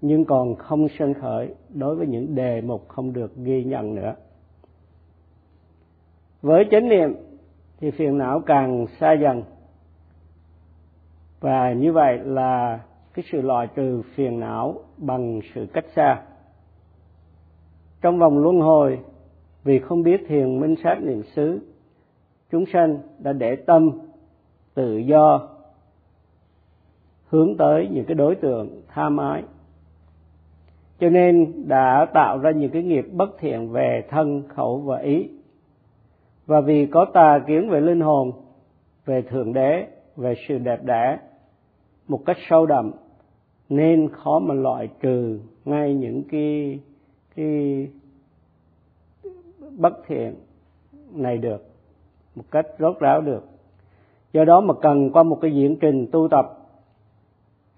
nhưng 0.00 0.24
còn 0.24 0.54
không 0.54 0.88
sanh 0.98 1.14
khởi 1.14 1.54
đối 1.74 1.96
với 1.96 2.06
những 2.06 2.34
đề 2.34 2.60
mục 2.60 2.88
không 2.88 3.12
được 3.12 3.36
ghi 3.36 3.64
nhận 3.64 3.94
nữa. 3.94 4.14
Với 6.42 6.64
chánh 6.70 6.88
niệm 6.88 7.14
thì 7.80 7.90
phiền 7.90 8.18
não 8.18 8.40
càng 8.46 8.86
xa 9.00 9.12
dần. 9.12 9.42
Và 11.40 11.72
như 11.72 11.92
vậy 11.92 12.18
là 12.18 12.80
cái 13.14 13.24
sự 13.32 13.40
loại 13.40 13.66
trừ 13.74 14.02
phiền 14.14 14.40
não 14.40 14.74
bằng 14.96 15.40
sự 15.54 15.66
cách 15.72 15.86
xa. 15.96 16.22
Trong 18.00 18.18
vòng 18.18 18.38
luân 18.38 18.60
hồi, 18.60 18.98
vì 19.64 19.78
không 19.78 20.02
biết 20.02 20.20
thiền 20.28 20.60
minh 20.60 20.74
sát 20.84 20.98
niệm 21.02 21.22
xứ, 21.22 21.60
chúng 22.50 22.64
sanh 22.72 22.98
đã 23.18 23.32
để 23.32 23.56
tâm 23.56 24.07
tự 24.78 24.96
do, 24.96 25.48
hướng 27.28 27.56
tới 27.56 27.88
những 27.92 28.04
cái 28.04 28.14
đối 28.14 28.34
tượng 28.34 28.82
tham 28.88 29.16
ái. 29.16 29.42
Cho 31.00 31.08
nên 31.08 31.64
đã 31.68 32.06
tạo 32.14 32.38
ra 32.38 32.50
những 32.50 32.70
cái 32.70 32.82
nghiệp 32.82 33.06
bất 33.12 33.38
thiện 33.38 33.72
về 33.72 34.04
thân 34.10 34.42
khẩu 34.48 34.78
và 34.78 34.98
ý. 34.98 35.28
Và 36.46 36.60
vì 36.60 36.86
có 36.86 37.04
tà 37.04 37.38
kiến 37.46 37.70
về 37.70 37.80
linh 37.80 38.00
hồn, 38.00 38.32
về 39.06 39.22
thượng 39.22 39.52
đế, 39.52 39.86
về 40.16 40.34
sự 40.48 40.58
đẹp 40.58 40.84
đẽ 40.84 41.18
một 42.08 42.22
cách 42.26 42.36
sâu 42.48 42.66
đậm, 42.66 42.90
nên 43.68 44.08
khó 44.12 44.38
mà 44.38 44.54
loại 44.54 44.88
trừ 45.00 45.40
ngay 45.64 45.94
những 45.94 46.22
cái 46.30 46.80
cái 47.36 47.88
bất 49.78 50.06
thiện 50.06 50.34
này 51.12 51.38
được 51.38 51.66
một 52.34 52.44
cách 52.50 52.66
rốt 52.78 52.98
ráo 53.00 53.20
được 53.20 53.57
do 54.38 54.44
đó 54.44 54.60
mà 54.60 54.74
cần 54.74 55.10
qua 55.10 55.22
một 55.22 55.38
cái 55.40 55.54
diễn 55.54 55.76
trình 55.80 56.06
tu 56.12 56.28
tập 56.28 56.46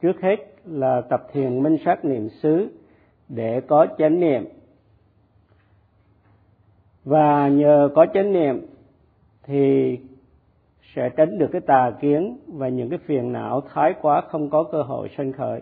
trước 0.03 0.21
hết 0.21 0.37
là 0.65 1.01
tập 1.01 1.27
thiền 1.33 1.63
minh 1.63 1.77
sát 1.85 2.05
niệm 2.05 2.29
xứ 2.29 2.69
để 3.29 3.61
có 3.61 3.87
chánh 3.99 4.21
niệm. 4.21 4.45
Và 7.05 7.49
nhờ 7.49 7.89
có 7.95 8.07
chánh 8.15 8.33
niệm 8.33 8.67
thì 9.43 9.99
sẽ 10.95 11.09
tránh 11.17 11.39
được 11.39 11.49
cái 11.53 11.61
tà 11.61 11.93
kiến 12.01 12.39
và 12.47 12.69
những 12.69 12.89
cái 12.89 12.99
phiền 12.99 13.33
não 13.33 13.61
thái 13.61 13.95
quá 14.03 14.21
không 14.21 14.51
có 14.51 14.63
cơ 14.63 14.83
hội 14.83 15.09
sanh 15.17 15.33
khởi. 15.33 15.61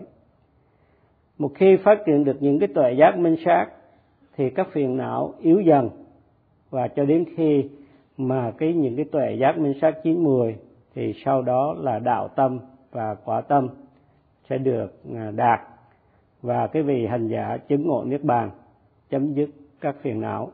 Một 1.37 1.51
khi 1.55 1.77
phát 1.77 1.99
triển 2.05 2.23
được 2.23 2.37
những 2.39 2.59
cái 2.59 2.69
tuệ 2.75 2.93
giác 2.93 3.17
minh 3.17 3.35
sát 3.45 3.67
thì 4.37 4.49
các 4.49 4.67
phiền 4.71 4.97
não 4.97 5.33
yếu 5.39 5.61
dần 5.61 5.89
và 6.69 6.87
cho 6.87 7.05
đến 7.05 7.25
khi 7.35 7.69
mà 8.17 8.51
cái 8.57 8.73
những 8.73 8.95
cái 8.95 9.05
tuệ 9.05 9.33
giác 9.39 9.57
minh 9.57 9.73
sát 9.81 10.03
chín 10.03 10.23
mười 10.23 10.55
thì 10.95 11.13
sau 11.25 11.41
đó 11.41 11.75
là 11.77 11.99
đạo 11.99 12.27
tâm 12.27 12.59
và 12.91 13.15
quả 13.25 13.41
tâm 13.41 13.67
sẽ 14.49 14.57
được 14.57 15.01
à, 15.15 15.31
đạt. 15.31 15.59
Và 16.41 16.67
cái 16.67 16.83
vị 16.83 17.05
hành 17.05 17.27
giả 17.27 17.57
chứng 17.57 17.87
ngộ 17.87 18.03
niết 18.03 18.23
bàn 18.23 18.51
chấm 19.09 19.33
dứt 19.33 19.49
các 19.81 19.95
phiền 20.01 20.21
não. 20.21 20.51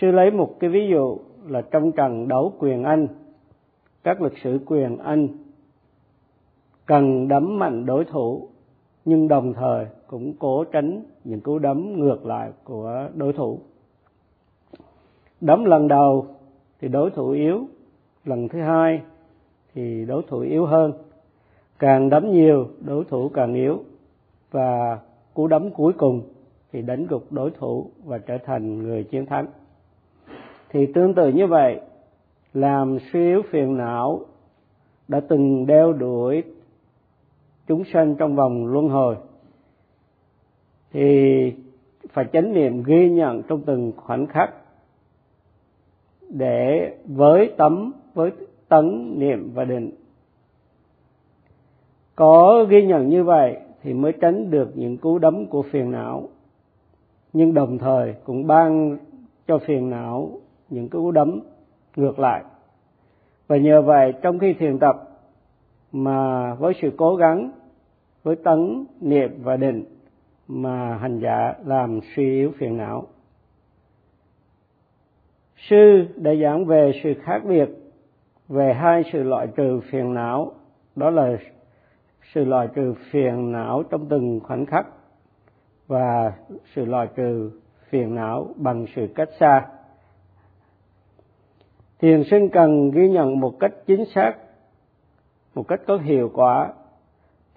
Sư 0.00 0.10
lấy 0.10 0.30
một 0.30 0.56
cái 0.60 0.70
ví 0.70 0.88
dụ 0.90 1.18
là 1.46 1.62
trong 1.62 1.92
trận 1.92 2.28
đấu 2.28 2.52
quyền 2.58 2.84
anh, 2.84 3.08
các 4.02 4.22
lực 4.22 4.32
sĩ 4.44 4.50
quyền 4.66 4.98
anh 4.98 5.28
cần 6.86 7.28
đấm 7.28 7.58
mạnh 7.58 7.86
đối 7.86 8.04
thủ, 8.04 8.48
nhưng 9.04 9.28
đồng 9.28 9.54
thời 9.54 9.86
cũng 10.06 10.32
cố 10.38 10.64
tránh 10.64 11.02
những 11.24 11.40
cú 11.40 11.58
đấm 11.58 12.00
ngược 12.00 12.26
lại 12.26 12.52
của 12.64 13.08
đối 13.14 13.32
thủ. 13.32 13.58
Đấm 15.40 15.64
lần 15.64 15.88
đầu 15.88 16.26
thì 16.80 16.88
đối 16.88 17.10
thủ 17.10 17.30
yếu 17.30 17.66
lần 18.24 18.48
thứ 18.48 18.60
hai 18.60 19.02
thì 19.74 20.04
đối 20.04 20.22
thủ 20.28 20.38
yếu 20.38 20.66
hơn. 20.66 20.92
Càng 21.78 22.10
đấm 22.10 22.32
nhiều, 22.32 22.68
đối 22.80 23.04
thủ 23.04 23.28
càng 23.28 23.54
yếu. 23.54 23.78
Và 24.50 24.98
cú 25.34 25.46
đấm 25.46 25.70
cuối 25.70 25.92
cùng 25.92 26.22
thì 26.72 26.82
đánh 26.82 27.06
gục 27.06 27.32
đối 27.32 27.50
thủ 27.50 27.90
và 28.04 28.18
trở 28.18 28.38
thành 28.38 28.78
người 28.82 29.04
chiến 29.04 29.26
thắng. 29.26 29.46
Thì 30.70 30.86
tương 30.94 31.14
tự 31.14 31.28
như 31.28 31.46
vậy, 31.46 31.80
làm 32.54 32.98
suy 33.12 33.20
yếu 33.20 33.42
phiền 33.50 33.76
não 33.76 34.20
đã 35.08 35.20
từng 35.28 35.66
đeo 35.66 35.92
đuổi 35.92 36.42
chúng 37.66 37.84
sanh 37.84 38.14
trong 38.14 38.36
vòng 38.36 38.66
luân 38.66 38.88
hồi. 38.88 39.16
Thì 40.92 41.52
phải 42.08 42.24
chánh 42.32 42.52
niệm 42.52 42.82
ghi 42.82 43.10
nhận 43.10 43.42
trong 43.42 43.62
từng 43.62 43.92
khoảnh 43.96 44.26
khắc 44.26 44.54
để 46.28 46.94
với 47.06 47.52
tấm 47.56 47.92
với 48.18 48.30
tấn, 48.68 49.14
niệm 49.18 49.50
và 49.54 49.64
định. 49.64 49.90
Có 52.16 52.66
ghi 52.68 52.82
nhận 52.86 53.08
như 53.08 53.24
vậy 53.24 53.56
thì 53.82 53.94
mới 53.94 54.12
tránh 54.12 54.50
được 54.50 54.70
những 54.74 54.96
cú 54.96 55.18
đấm 55.18 55.46
của 55.46 55.62
phiền 55.62 55.90
não. 55.90 56.28
Nhưng 57.32 57.54
đồng 57.54 57.78
thời 57.78 58.14
cũng 58.24 58.46
ban 58.46 58.96
cho 59.46 59.58
phiền 59.58 59.90
não 59.90 60.30
những 60.70 60.88
cú 60.88 61.10
đấm 61.10 61.40
ngược 61.96 62.18
lại. 62.18 62.44
Và 63.46 63.56
nhờ 63.56 63.82
vậy 63.82 64.12
trong 64.22 64.38
khi 64.38 64.52
thiền 64.52 64.78
tập 64.78 65.08
mà 65.92 66.54
với 66.54 66.74
sự 66.82 66.90
cố 66.96 67.16
gắng, 67.16 67.50
với 68.22 68.36
tấn, 68.36 68.84
niệm 69.00 69.30
và 69.42 69.56
định 69.56 69.84
mà 70.48 70.96
hành 70.96 71.20
giả 71.20 71.54
làm 71.66 72.00
suy 72.16 72.24
yếu 72.24 72.52
phiền 72.58 72.76
não. 72.76 73.06
Sư 75.56 76.06
đã 76.16 76.34
giảng 76.34 76.64
về 76.64 76.92
sự 77.02 77.14
khác 77.14 77.42
biệt 77.48 77.68
về 78.48 78.74
hai 78.74 79.02
sự 79.12 79.22
loại 79.22 79.46
trừ 79.56 79.80
phiền 79.90 80.14
não, 80.14 80.52
đó 80.96 81.10
là 81.10 81.36
sự 82.34 82.44
loại 82.44 82.68
trừ 82.74 82.94
phiền 83.10 83.52
não 83.52 83.82
trong 83.82 84.08
từng 84.08 84.40
khoảnh 84.40 84.66
khắc 84.66 84.86
và 85.86 86.32
sự 86.74 86.84
loại 86.84 87.08
trừ 87.16 87.50
phiền 87.88 88.14
não 88.14 88.48
bằng 88.56 88.86
sự 88.96 89.06
cách 89.14 89.28
xa. 89.40 89.66
Thiền 91.98 92.24
sinh 92.24 92.48
cần 92.48 92.90
ghi 92.90 93.08
nhận 93.08 93.40
một 93.40 93.54
cách 93.60 93.72
chính 93.86 94.04
xác, 94.14 94.34
một 95.54 95.68
cách 95.68 95.80
có 95.86 95.96
hiệu 95.96 96.30
quả, 96.34 96.72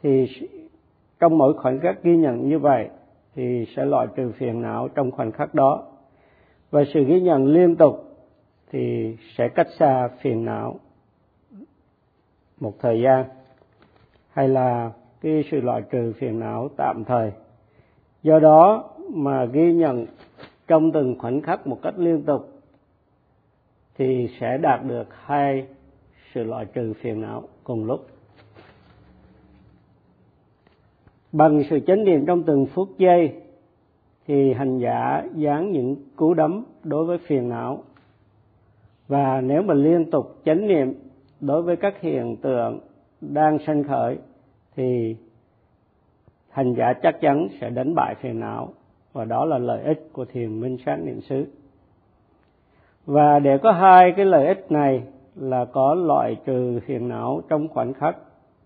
thì 0.04 0.28
trong 1.20 1.38
mỗi 1.38 1.54
khoảnh 1.54 1.80
khắc 1.80 2.04
ghi 2.04 2.18
nhận 2.18 2.50
như 2.50 2.60
vậy 2.60 2.90
thì 3.36 3.66
sẽ 3.76 3.86
loại 3.86 4.08
trừ 4.16 4.32
phiền 4.32 4.62
não 4.62 4.88
trong 4.88 5.12
khoảnh 5.12 5.32
khắc 5.32 5.54
đó. 5.54 5.84
Và 6.72 6.84
sự 6.94 7.04
ghi 7.04 7.22
nhận 7.22 7.48
liên 7.48 7.76
tục 7.76 8.11
thì 8.72 9.18
sẽ 9.38 9.50
cách 9.50 9.68
xa 9.80 10.10
phiền 10.22 10.46
não 10.46 10.80
một 12.60 12.74
thời 12.80 13.02
gian, 13.02 13.26
hay 14.30 14.50
là 14.50 14.92
cái 15.22 15.44
sự 15.52 15.62
loại 15.62 15.82
trừ 15.92 16.14
phiền 16.20 16.40
não 16.40 16.70
tạm 16.78 17.04
thời. 17.04 17.32
Do 18.24 18.40
đó 18.40 18.90
mà 19.14 19.46
ghi 19.46 19.74
nhận 19.74 20.06
trong 20.68 20.92
từng 20.92 21.16
khoảnh 21.20 21.42
khắc 21.42 21.68
một 21.68 21.80
cách 21.84 21.94
liên 21.98 22.22
tục 22.22 22.50
thì 23.98 24.30
sẽ 24.40 24.58
đạt 24.58 24.86
được 24.86 25.08
hai 25.12 25.68
sự 26.34 26.44
loại 26.44 26.66
trừ 26.66 26.94
phiền 26.94 27.22
não 27.22 27.44
cùng 27.64 27.86
lúc. 27.86 28.08
Bằng 31.32 31.64
sự 31.70 31.80
chánh 31.88 32.04
niệm 32.04 32.26
trong 32.26 32.44
từng 32.44 32.66
phút 32.66 32.90
giây 32.98 33.36
thì 34.28 34.54
hành 34.54 34.80
giả 34.80 35.24
dán 35.36 35.72
những 35.72 35.96
cú 36.16 36.34
đấm 36.34 36.66
đối 36.84 37.06
với 37.06 37.18
phiền 37.18 37.50
não 37.50 37.84
và 39.12 39.42
nếu 39.42 39.62
mà 39.62 39.74
liên 39.74 40.12
tục 40.12 40.36
chánh 40.46 40.68
niệm 40.68 40.94
đối 41.42 41.62
với 41.62 41.76
các 41.76 42.02
hiện 42.02 42.38
tượng 42.42 42.80
đang 43.22 43.60
sanh 43.60 43.84
khởi, 43.84 44.18
thì 44.76 45.16
hành 46.50 46.74
giả 46.74 46.94
chắc 46.94 47.22
chắn 47.22 47.48
sẽ 47.62 47.70
đánh 47.70 47.96
bại 47.96 48.16
phiền 48.22 48.40
não, 48.40 48.70
và 49.14 49.26
đó 49.26 49.46
là 49.46 49.58
lợi 49.58 49.84
ích 49.84 50.10
của 50.14 50.26
thiền 50.26 50.60
minh 50.60 50.78
sát 50.86 50.96
niệm 50.96 51.22
xứ. 51.22 51.46
Và 53.06 53.40
để 53.40 53.58
có 53.58 53.72
hai 53.72 54.14
cái 54.16 54.26
lợi 54.26 54.48
ích 54.48 54.72
này 54.72 55.04
là 55.36 55.66
có 55.66 55.94
loại 55.94 56.38
trừ 56.46 56.80
phiền 56.86 57.08
não 57.08 57.42
trong 57.50 57.68
khoảnh 57.68 57.94
khắc 57.94 58.18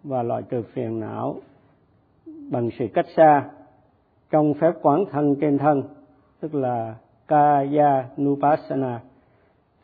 và 0.04 0.24
loại 0.24 0.42
trừ 0.50 0.64
phiền 0.74 1.00
não 1.00 1.36
bằng 2.52 2.70
sự 2.80 2.88
cách 2.94 3.08
xa 3.16 3.50
trong 4.32 4.54
phép 4.54 4.72
quán 4.82 5.06
thân 5.12 5.36
trên 5.42 5.58
thân, 5.58 5.84
tức 6.40 6.56
là 6.56 6.96
kaya 7.28 8.06
nupassana 8.22 9.00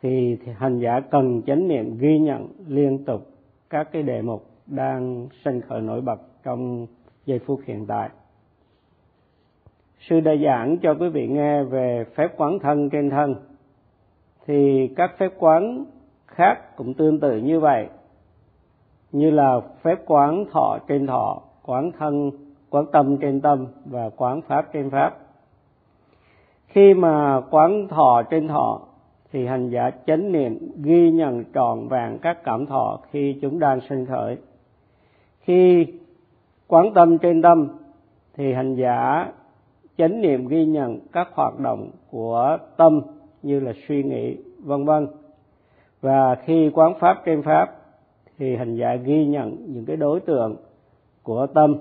thì, 0.02 0.36
thì 0.44 0.52
hành 0.56 0.78
giả 0.78 1.00
cần 1.00 1.42
chánh 1.46 1.68
niệm 1.68 1.98
ghi 1.98 2.18
nhận 2.18 2.48
liên 2.66 3.04
tục 3.04 3.26
các 3.70 3.88
cái 3.92 4.02
đề 4.02 4.22
mục 4.22 4.46
đang 4.66 5.28
sinh 5.44 5.60
khởi 5.60 5.80
nổi 5.80 6.00
bật 6.00 6.20
trong 6.42 6.86
giây 7.26 7.38
phút 7.38 7.60
hiện 7.64 7.86
tại. 7.86 8.08
Sư 10.00 10.20
đã 10.20 10.32
giảng 10.44 10.78
cho 10.78 10.94
quý 10.94 11.08
vị 11.08 11.26
nghe 11.26 11.62
về 11.62 12.04
phép 12.14 12.28
quán 12.36 12.58
thân 12.58 12.90
trên 12.90 13.10
thân. 13.10 13.34
Thì 14.46 14.88
các 14.96 15.10
phép 15.18 15.32
quán 15.38 15.84
khác 16.26 16.76
cũng 16.76 16.94
tương 16.94 17.20
tự 17.20 17.36
như 17.36 17.60
vậy 17.60 17.88
như 19.12 19.30
là 19.30 19.60
phép 19.82 19.98
quán 20.06 20.44
thọ 20.52 20.78
trên 20.88 21.06
thọ 21.06 21.42
quán 21.62 21.92
thân 21.98 22.30
quán 22.70 22.84
tâm 22.92 23.16
trên 23.16 23.40
tâm 23.40 23.66
và 23.84 24.10
quán 24.16 24.40
pháp 24.42 24.72
trên 24.72 24.90
pháp. 24.90 25.18
Khi 26.66 26.94
mà 26.94 27.40
quán 27.50 27.88
thọ 27.88 28.22
trên 28.30 28.48
thọ 28.48 28.80
thì 29.32 29.46
hành 29.46 29.70
giả 29.70 29.90
chánh 30.06 30.32
niệm 30.32 30.58
ghi 30.82 31.10
nhận 31.10 31.44
tròn 31.44 31.88
vàng 31.88 32.18
các 32.22 32.44
cảm 32.44 32.66
thọ 32.66 33.00
khi 33.10 33.38
chúng 33.42 33.58
đang 33.58 33.80
sinh 33.88 34.06
khởi. 34.06 34.36
Khi 35.40 35.86
quán 36.68 36.94
tâm 36.94 37.18
trên 37.18 37.42
tâm, 37.42 37.68
thì 38.36 38.52
hành 38.52 38.74
giả 38.74 39.32
chánh 39.98 40.20
niệm 40.20 40.48
ghi 40.48 40.66
nhận 40.66 40.98
các 41.12 41.28
hoạt 41.34 41.58
động 41.58 41.90
của 42.10 42.58
tâm 42.76 43.00
như 43.42 43.60
là 43.60 43.72
suy 43.88 44.02
nghĩ, 44.02 44.36
vân 44.58 44.84
vân. 44.84 45.06
Và 46.00 46.34
khi 46.34 46.70
quán 46.74 46.92
pháp 47.00 47.22
trên 47.24 47.42
pháp, 47.42 47.76
thì 48.38 48.56
hành 48.56 48.76
giả 48.76 48.94
ghi 48.94 49.26
nhận 49.26 49.56
những 49.66 49.84
cái 49.84 49.96
đối 49.96 50.20
tượng 50.20 50.56
của 51.22 51.46
tâm 51.46 51.76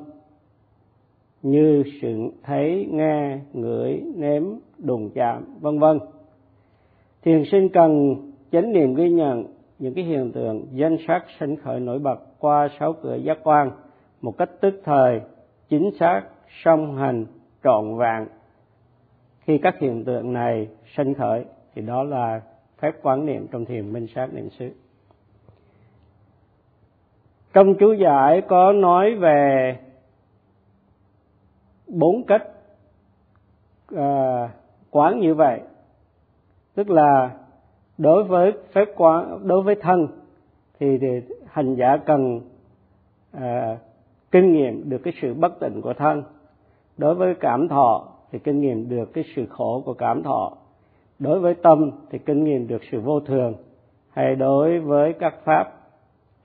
như 1.42 1.84
sự 2.02 2.32
thấy, 2.44 2.88
nghe, 2.92 3.38
ngửi, 3.54 4.04
nếm 4.16 4.44
đùng 4.78 5.10
chạm, 5.10 5.44
vân 5.62 5.80
vân 5.80 6.00
thiền 7.22 7.44
sinh 7.52 7.70
cần 7.70 8.16
chánh 8.52 8.74
niệm 8.74 8.96
ghi 8.96 9.10
nhận 9.10 9.46
những 9.80 9.94
cái 9.94 10.04
hiện 10.04 10.32
tượng 10.32 10.66
danh 10.72 10.98
sắc 11.08 11.26
sinh 11.40 11.56
khởi 11.56 11.80
nổi 11.80 12.00
bật 12.00 12.20
qua 12.40 12.70
sáu 12.80 12.94
cửa 12.94 13.16
giác 13.16 13.38
quan 13.44 13.72
một 14.22 14.38
cách 14.38 14.50
tức 14.62 14.82
thời 14.84 15.22
chính 15.70 15.92
xác 16.00 16.22
song 16.64 16.98
hành 16.98 17.26
trọn 17.64 17.98
vẹn. 17.98 18.28
Khi 19.40 19.58
các 19.58 19.80
hiện 19.80 20.04
tượng 20.06 20.34
này 20.34 20.68
sinh 20.98 21.14
khởi 21.14 21.46
thì 21.76 21.82
đó 21.82 22.04
là 22.04 22.42
phép 22.80 22.92
quán 23.02 23.26
niệm 23.26 23.48
trong 23.52 23.66
thiền 23.66 23.94
minh 23.94 24.08
sát 24.16 24.34
niệm 24.34 24.50
xứ. 24.50 24.70
Trong 27.54 27.76
chú 27.80 27.94
giải 27.94 28.42
có 28.42 28.72
nói 28.72 29.16
về 29.16 29.76
bốn 31.88 32.24
cách 32.24 32.44
à, 33.96 34.50
quán 34.92 35.20
như 35.20 35.36
vậy 35.36 35.60
tức 36.76 36.90
là 36.90 37.32
đối 37.98 38.24
với 38.24 38.52
phép 38.74 38.86
quán 38.96 39.48
đối 39.48 39.62
với 39.62 39.76
thân 39.76 40.08
thì, 40.80 40.98
thì 40.98 41.08
hành 41.46 41.76
giả 41.76 41.98
cần 41.98 42.42
à, 43.32 43.78
kinh 44.32 44.54
nghiệm 44.54 44.90
được 44.90 44.98
cái 45.04 45.14
sự 45.22 45.34
bất 45.34 45.60
tịnh 45.60 45.82
của 45.82 45.94
thân. 45.94 46.24
Đối 46.98 47.16
với 47.16 47.36
cảm 47.40 47.68
thọ 47.68 48.08
thì 48.32 48.40
kinh 48.40 48.62
nghiệm 48.62 48.90
được 48.90 49.14
cái 49.14 49.24
sự 49.36 49.46
khổ 49.50 49.82
của 49.86 49.94
cảm 49.94 50.24
thọ. 50.24 50.52
Đối 51.20 51.40
với 51.40 51.54
tâm 51.54 51.92
thì 52.10 52.18
kinh 52.18 52.44
nghiệm 52.44 52.68
được 52.68 52.82
sự 52.92 53.00
vô 53.00 53.20
thường. 53.20 53.54
Hay 54.10 54.36
đối 54.36 54.80
với 54.80 55.14
các 55.14 55.36
pháp 55.44 55.74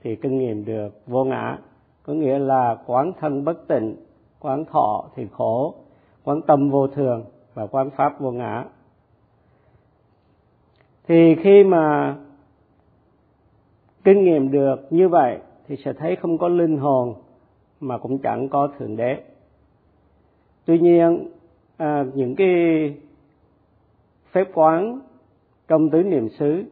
thì 0.01 0.15
kinh 0.15 0.37
nghiệm 0.37 0.65
được 0.65 1.01
vô 1.07 1.23
ngã. 1.23 1.57
Có 2.03 2.13
nghĩa 2.13 2.39
là 2.39 2.77
quán 2.85 3.11
thân 3.19 3.45
bất 3.45 3.67
tịnh 3.67 3.95
quán 4.39 4.65
thọ 4.65 5.05
thì 5.15 5.27
khổ 5.31 5.75
quán 6.23 6.41
tâm 6.41 6.69
vô 6.69 6.87
thường 6.87 7.25
và 7.53 7.67
quán 7.67 7.89
pháp 7.89 8.19
vô 8.19 8.31
ngã 8.31 8.65
thì 11.07 11.35
khi 11.35 11.63
mà 11.63 12.15
kinh 14.03 14.23
nghiệm 14.23 14.51
được 14.51 14.87
như 14.89 15.09
vậy 15.09 15.37
thì 15.67 15.75
sẽ 15.85 15.93
thấy 15.93 16.15
không 16.15 16.37
có 16.37 16.47
linh 16.47 16.77
hồn 16.77 17.13
mà 17.79 17.97
cũng 17.97 18.17
chẳng 18.17 18.49
có 18.49 18.69
thượng 18.77 18.95
đế. 18.95 19.17
Tuy 20.65 20.79
nhiên 20.79 21.27
à, 21.77 22.05
những 22.13 22.35
cái 22.35 22.47
phép 24.31 24.47
quán 24.53 24.99
trong 25.67 25.89
tứ 25.89 26.03
niệm 26.03 26.29
xứ 26.29 26.63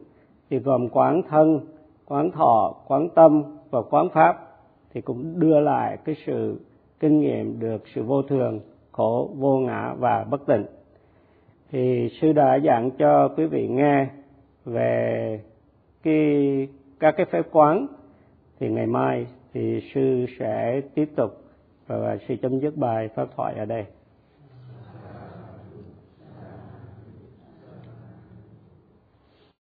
thì 0.50 0.58
gồm 0.58 0.88
quán 0.88 1.22
thân 1.28 1.60
quán 2.06 2.30
thọ 2.30 2.74
quán 2.86 3.08
tâm 3.14 3.42
và 3.70 3.82
quán 3.82 4.08
pháp 4.08 4.36
thì 4.94 5.00
cũng 5.00 5.40
đưa 5.40 5.60
lại 5.60 5.98
cái 6.04 6.16
sự 6.26 6.60
kinh 7.00 7.20
nghiệm 7.20 7.60
được 7.60 7.82
sự 7.94 8.02
vô 8.02 8.22
thường 8.22 8.60
khổ 8.92 9.30
vô 9.36 9.58
ngã 9.58 9.94
và 9.98 10.24
bất 10.30 10.46
tịnh. 10.46 10.64
Thì 11.70 12.08
sư 12.20 12.32
đã 12.32 12.58
giảng 12.64 12.90
cho 12.90 13.28
quý 13.36 13.46
vị 13.46 13.68
nghe 13.68 14.06
về 14.66 15.40
cái, 16.02 16.68
các 17.00 17.14
cái 17.16 17.26
phép 17.26 17.42
quán, 17.50 17.86
thì 18.60 18.68
ngày 18.68 18.86
mai 18.86 19.26
thì 19.54 19.90
sư 19.94 20.26
sẽ 20.38 20.80
tiếp 20.94 21.08
tục 21.16 21.30
và 21.86 22.18
sư 22.28 22.36
chấm 22.42 22.60
dứt 22.60 22.76
bài 22.76 23.08
pháp 23.14 23.28
thoại 23.36 23.54
ở 23.54 23.64
đây. 23.64 23.84